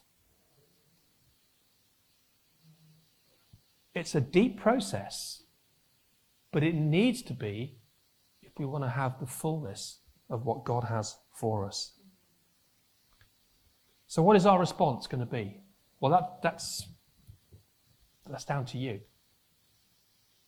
It's 3.94 4.14
a 4.14 4.20
deep 4.20 4.60
process, 4.60 5.42
but 6.52 6.62
it 6.62 6.74
needs 6.74 7.22
to 7.22 7.34
be 7.34 7.76
if 8.42 8.52
we 8.58 8.66
want 8.66 8.84
to 8.84 8.90
have 8.90 9.18
the 9.18 9.26
fullness 9.26 10.00
of 10.28 10.44
what 10.44 10.64
God 10.64 10.84
has 10.84 11.16
for 11.34 11.66
us. 11.66 11.92
So, 14.06 14.22
what 14.22 14.36
is 14.36 14.46
our 14.46 14.58
response 14.58 15.06
going 15.06 15.20
to 15.20 15.30
be? 15.30 15.60
Well, 16.00 16.12
that, 16.12 16.42
that's, 16.42 16.86
that's 18.28 18.44
down 18.44 18.64
to 18.66 18.78
you. 18.78 19.00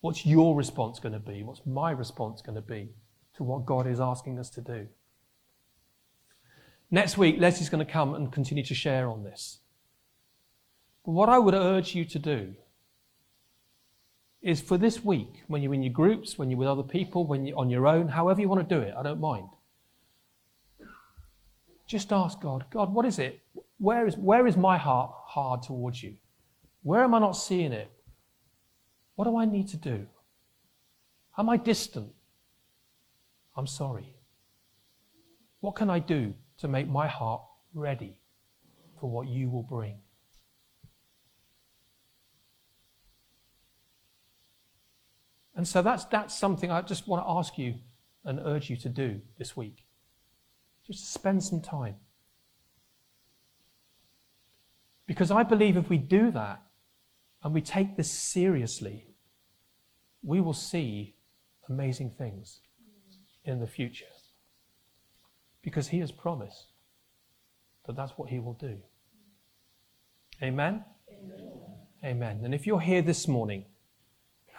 What's 0.01 0.25
your 0.25 0.55
response 0.55 0.99
going 0.99 1.13
to 1.13 1.19
be? 1.19 1.43
What's 1.43 1.65
my 1.65 1.91
response 1.91 2.41
going 2.41 2.55
to 2.55 2.61
be 2.61 2.89
to 3.35 3.43
what 3.43 3.65
God 3.65 3.87
is 3.87 4.01
asking 4.01 4.37
us 4.37 4.49
to 4.51 4.61
do? 4.61 4.87
Next 6.93 7.17
week, 7.17 7.37
Leslie's 7.39 7.69
going 7.69 7.83
to 7.83 7.91
come 7.91 8.13
and 8.13 8.31
continue 8.31 8.63
to 8.65 8.75
share 8.75 9.09
on 9.09 9.23
this. 9.23 9.57
But 11.03 11.13
what 11.13 11.27
I 11.27 11.39
would 11.39 11.55
urge 11.55 11.95
you 11.95 12.05
to 12.05 12.19
do 12.19 12.53
is 14.43 14.61
for 14.61 14.77
this 14.77 15.03
week, 15.03 15.41
when 15.47 15.63
you're 15.63 15.73
in 15.73 15.81
your 15.81 15.91
groups, 15.91 16.37
when 16.37 16.51
you're 16.51 16.59
with 16.59 16.67
other 16.67 16.83
people, 16.83 17.25
when 17.25 17.47
you're 17.47 17.57
on 17.57 17.71
your 17.71 17.87
own, 17.87 18.09
however 18.09 18.41
you 18.41 18.47
want 18.47 18.69
to 18.69 18.75
do 18.75 18.79
it, 18.79 18.93
I 18.95 19.01
don't 19.01 19.19
mind. 19.19 19.49
Just 21.87 22.13
ask 22.13 22.39
God, 22.39 22.65
God, 22.69 22.93
what 22.93 23.07
is 23.07 23.17
it? 23.17 23.41
Where 23.79 24.05
is, 24.05 24.15
where 24.15 24.45
is 24.45 24.55
my 24.55 24.77
heart 24.77 25.09
hard 25.25 25.63
towards 25.63 26.03
you? 26.03 26.17
Where 26.83 27.03
am 27.03 27.15
I 27.15 27.19
not 27.19 27.31
seeing 27.31 27.73
it? 27.73 27.91
What 29.15 29.25
do 29.25 29.35
I 29.35 29.45
need 29.45 29.67
to 29.69 29.77
do? 29.77 30.05
Am 31.39 31.49
I 31.49 31.57
distant? 31.57 32.13
I'm 33.57 33.65
sorry. 33.65 34.15
What 35.59 35.73
can 35.73 35.89
I 35.89 35.97
do 35.97 36.35
to 36.63 36.69
make 36.69 36.87
my 36.87 37.07
heart 37.07 37.41
ready 37.73 38.17
for 38.97 39.09
what 39.09 39.27
you 39.27 39.49
will 39.49 39.63
bring? 39.63 39.97
And 45.57 45.67
so 45.67 45.81
that's, 45.81 46.05
that's 46.05 46.33
something 46.33 46.71
I 46.71 46.81
just 46.81 47.05
want 47.05 47.21
to 47.21 47.29
ask 47.29 47.57
you 47.57 47.75
and 48.23 48.39
urge 48.39 48.69
you 48.69 48.77
to 48.77 48.87
do 48.87 49.19
this 49.37 49.57
week. 49.57 49.83
Just 50.87 51.13
spend 51.13 51.43
some 51.43 51.59
time. 51.59 51.95
Because 55.05 55.31
I 55.31 55.43
believe 55.43 55.75
if 55.75 55.89
we 55.89 55.97
do 55.97 56.31
that, 56.31 56.61
and 57.43 57.53
we 57.53 57.59
take 57.59 57.97
this 57.97 58.09
seriously, 58.09 59.05
we 60.23 60.39
will 60.39 60.53
see 60.53 61.17
amazing 61.67 62.11
things 62.17 62.61
in 63.43 63.59
the 63.59 63.67
future. 63.67 64.12
Because 65.63 65.87
He 65.87 65.99
has 65.99 66.11
promised 66.11 66.67
that 67.87 67.95
that's 67.95 68.11
what 68.17 68.29
He 68.29 68.39
will 68.39 68.53
do. 68.53 68.77
Amen? 70.41 70.83
Amen? 71.09 71.51
Amen. 72.03 72.41
And 72.43 72.53
if 72.53 72.67
you're 72.67 72.81
here 72.81 73.01
this 73.01 73.27
morning 73.27 73.65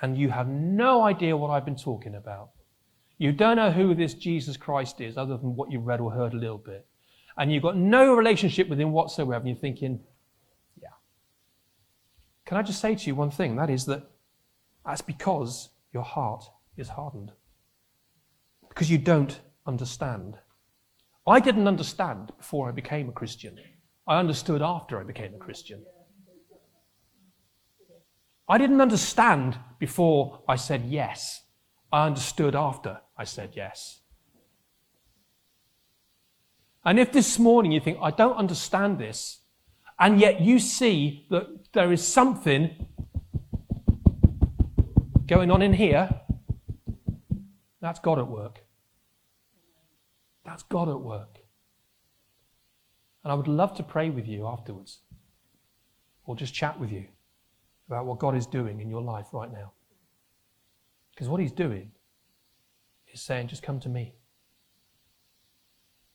and 0.03 0.17
you 0.17 0.31
have 0.31 0.49
no 0.49 1.03
idea 1.03 1.37
what 1.37 1.51
I've 1.51 1.65
been 1.65 1.77
talking 1.77 2.15
about, 2.15 2.51
you 3.19 3.33
don't 3.33 3.57
know 3.57 3.71
who 3.71 3.95
this 3.95 4.15
Jesus 4.15 4.57
Christ 4.57 5.01
is 5.01 5.17
other 5.17 5.37
than 5.37 5.55
what 5.55 5.71
you've 5.71 5.87
read 5.87 6.01
or 6.01 6.11
heard 6.11 6.35
a 6.35 6.39
little 6.39 6.59
bit, 6.59 6.87
and 7.37 7.53
you've 7.53 7.63
got 7.63 7.77
no 7.77 8.15
relationship 8.15 8.69
with 8.69 8.81
Him 8.81 8.93
whatsoever, 8.93 9.35
and 9.35 9.47
you're 9.47 9.57
thinking, 9.57 10.01
yeah. 10.81 10.89
Can 12.45 12.57
I 12.57 12.63
just 12.63 12.81
say 12.81 12.95
to 12.95 13.07
you 13.07 13.15
one 13.15 13.31
thing? 13.31 13.57
That 13.57 13.71
is 13.71 13.85
that 13.87 14.11
that's 14.85 15.01
because 15.01 15.71
your 15.93 16.03
heart 16.03 16.45
is 16.77 16.89
hardened. 16.89 17.33
Because 18.69 18.91
you 18.91 18.99
don't 18.99 19.41
understand. 19.67 20.39
I 21.27 21.41
didn't 21.41 21.67
understand 21.67 22.33
before 22.37 22.69
I 22.69 22.73
became 22.73 23.09
a 23.09 23.13
Christian. 23.13 23.59
I 24.07 24.19
understood 24.19 24.61
after 24.61 25.01
I 25.01 25.05
became 25.05 25.35
a 25.35 25.39
Christian. 25.39 25.83
I 28.47 28.59
didn't 28.59 28.83
understand 28.83 29.59
before 29.79 30.43
I 30.47 30.57
said 30.57 30.85
yes. 30.85 31.43
I 31.91 32.07
understood 32.07 32.55
after 32.55 33.01
I 33.17 33.25
said 33.25 33.53
yes. 33.55 34.01
And 36.85 36.99
if 37.01 37.13
this 37.13 37.39
morning 37.39 37.73
you 37.73 37.81
think, 37.81 37.99
I 38.03 38.11
don't 38.11 38.37
understand 38.37 38.99
this, 38.99 39.41
and 39.99 40.21
yet 40.21 40.43
you 40.43 40.59
see 40.59 41.27
that 41.31 41.73
there 41.73 41.91
is 41.91 42.07
something 42.07 42.87
going 45.27 45.51
on 45.51 45.63
in 45.63 45.73
here, 45.73 46.11
that's 47.81 48.01
God 48.01 48.19
at 48.19 48.29
work. 48.29 48.64
That's 50.45 50.63
God 50.63 50.89
at 50.89 51.01
work. 51.01 51.39
And 53.23 53.33
I 53.33 53.35
would 53.35 53.49
love 53.49 53.75
to 53.77 53.83
pray 53.83 54.11
with 54.11 54.27
you 54.29 54.47
afterwards, 54.47 55.01
or 56.27 56.37
just 56.37 56.53
chat 56.53 56.79
with 56.79 56.93
you 56.93 57.07
about 57.89 58.07
what 58.07 58.19
God 58.19 58.37
is 58.37 58.47
doing 58.47 58.81
in 58.81 58.91
your 58.91 59.03
life 59.03 59.29
right 59.33 59.51
now. 59.51 59.73
Because 61.11 61.29
what 61.29 61.41
He's 61.41 61.53
doing 61.53 61.93
is 63.13 63.23
saying, 63.23 63.49
just 63.49 63.63
come 63.63 63.81
to 63.81 63.89
me. 63.89 64.15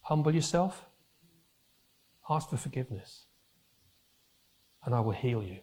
Humble 0.01 0.33
yourself, 0.33 0.85
ask 2.29 2.49
for 2.49 2.57
forgiveness, 2.57 3.25
and 4.85 4.93
I 4.93 4.99
will 4.99 5.11
heal 5.13 5.43
you, 5.43 5.59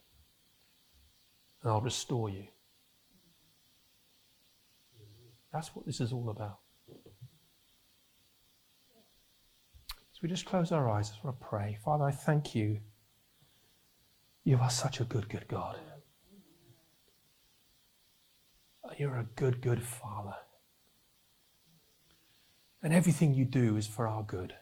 and 1.62 1.72
I'll 1.72 1.80
restore 1.80 2.28
you. 2.28 2.44
That's 5.52 5.74
what 5.74 5.86
this 5.86 6.00
is 6.00 6.12
all 6.12 6.28
about. 6.28 6.58
So 10.16 10.20
we 10.22 10.30
just 10.30 10.46
close 10.46 10.72
our 10.72 10.88
eyes 10.88 11.10
as 11.10 11.22
we 11.22 11.30
pray. 11.42 11.76
Father, 11.84 12.04
I 12.04 12.10
thank 12.10 12.54
you. 12.54 12.80
You 14.44 14.56
are 14.56 14.70
such 14.70 14.98
a 14.98 15.04
good, 15.04 15.28
good 15.28 15.46
God. 15.46 15.78
You're 18.96 19.18
a 19.18 19.26
good, 19.36 19.60
good 19.60 19.82
Father. 19.82 20.36
And 22.82 22.94
everything 22.94 23.34
you 23.34 23.44
do 23.44 23.76
is 23.76 23.86
for 23.86 24.08
our 24.08 24.22
good. 24.22 24.54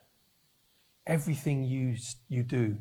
Everything 1.07 1.63
you, 1.63 1.95
you 2.29 2.43
do 2.43 2.77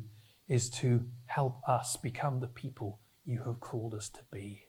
is 0.48 0.68
to 0.70 1.04
help 1.26 1.60
us 1.68 1.96
become 1.96 2.40
the 2.40 2.48
people 2.48 2.98
you 3.24 3.40
have 3.46 3.60
called 3.60 3.94
us 3.94 4.08
to 4.08 4.20
be. 4.32 4.64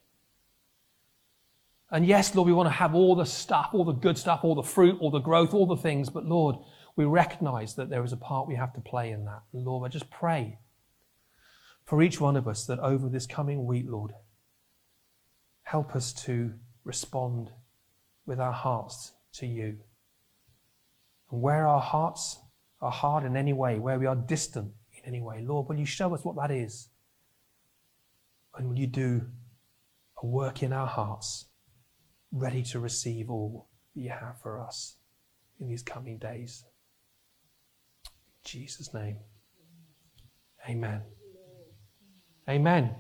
And 1.89 2.06
yes, 2.06 2.36
Lord, 2.36 2.45
we 2.45 2.53
want 2.53 2.68
to 2.68 2.76
have 2.76 2.93
all 2.93 3.16
the 3.16 3.26
stuff, 3.26 3.70
all 3.74 3.84
the 3.84 3.93
good 3.93 4.20
stuff, 4.20 4.41
all 4.43 4.53
the 4.53 4.62
fruit, 4.62 4.95
all 5.01 5.10
the 5.10 5.18
growth, 5.18 5.56
all 5.56 5.66
the 5.66 5.76
things. 5.76 6.12
But 6.12 6.26
Lord, 6.26 6.58
we 6.95 7.05
recognize 7.05 7.75
that 7.75 7.89
there 7.89 8.03
is 8.03 8.13
a 8.13 8.17
part 8.17 8.47
we 8.47 8.55
have 8.55 8.73
to 8.73 8.81
play 8.81 9.11
in 9.11 9.25
that. 9.25 9.43
Lord, 9.53 9.85
I 9.85 9.89
just 9.89 10.09
pray 10.09 10.59
for 11.85 12.01
each 12.01 12.19
one 12.19 12.35
of 12.35 12.47
us 12.47 12.65
that 12.65 12.79
over 12.79 13.09
this 13.09 13.27
coming 13.27 13.65
week, 13.65 13.85
Lord, 13.87 14.13
help 15.63 15.95
us 15.95 16.13
to 16.25 16.53
respond 16.83 17.51
with 18.25 18.39
our 18.39 18.53
hearts 18.53 19.13
to 19.33 19.45
you. 19.45 19.77
And 21.31 21.41
where 21.41 21.67
our 21.67 21.81
hearts 21.81 22.39
are 22.81 22.91
hard 22.91 23.23
in 23.23 23.35
any 23.35 23.53
way, 23.53 23.77
where 23.79 23.99
we 23.99 24.05
are 24.05 24.15
distant 24.15 24.71
in 24.93 25.01
any 25.05 25.21
way, 25.21 25.41
Lord, 25.41 25.67
will 25.67 25.77
you 25.77 25.85
show 25.85 26.13
us 26.13 26.23
what 26.23 26.35
that 26.37 26.51
is? 26.51 26.89
And 28.57 28.69
will 28.69 28.79
you 28.79 28.87
do 28.87 29.27
a 30.23 30.25
work 30.25 30.63
in 30.63 30.71
our 30.71 30.87
hearts? 30.87 31.45
ready 32.35 32.61
to 32.61 32.79
receive 32.79 33.29
all 33.29 33.67
that 33.95 34.01
you 34.01 34.09
have 34.09 34.39
for 34.41 34.59
us 34.59 34.97
in 35.59 35.67
these 35.67 35.81
coming 35.81 36.17
days. 36.17 36.65
Jesus' 38.45 38.93
name. 38.93 39.17
Amen. 40.69 41.01
Amen. 42.47 42.95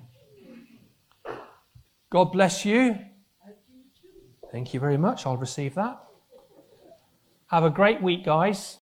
God 2.09 2.25
bless 2.31 2.65
you. 2.65 2.97
Thank 4.51 4.73
you 4.73 4.79
very 4.79 4.97
much. 4.97 5.25
I'll 5.25 5.37
receive 5.37 5.75
that. 5.75 6.01
Have 7.47 7.63
a 7.63 7.69
great 7.69 8.01
week, 8.01 8.25
guys. 8.25 8.73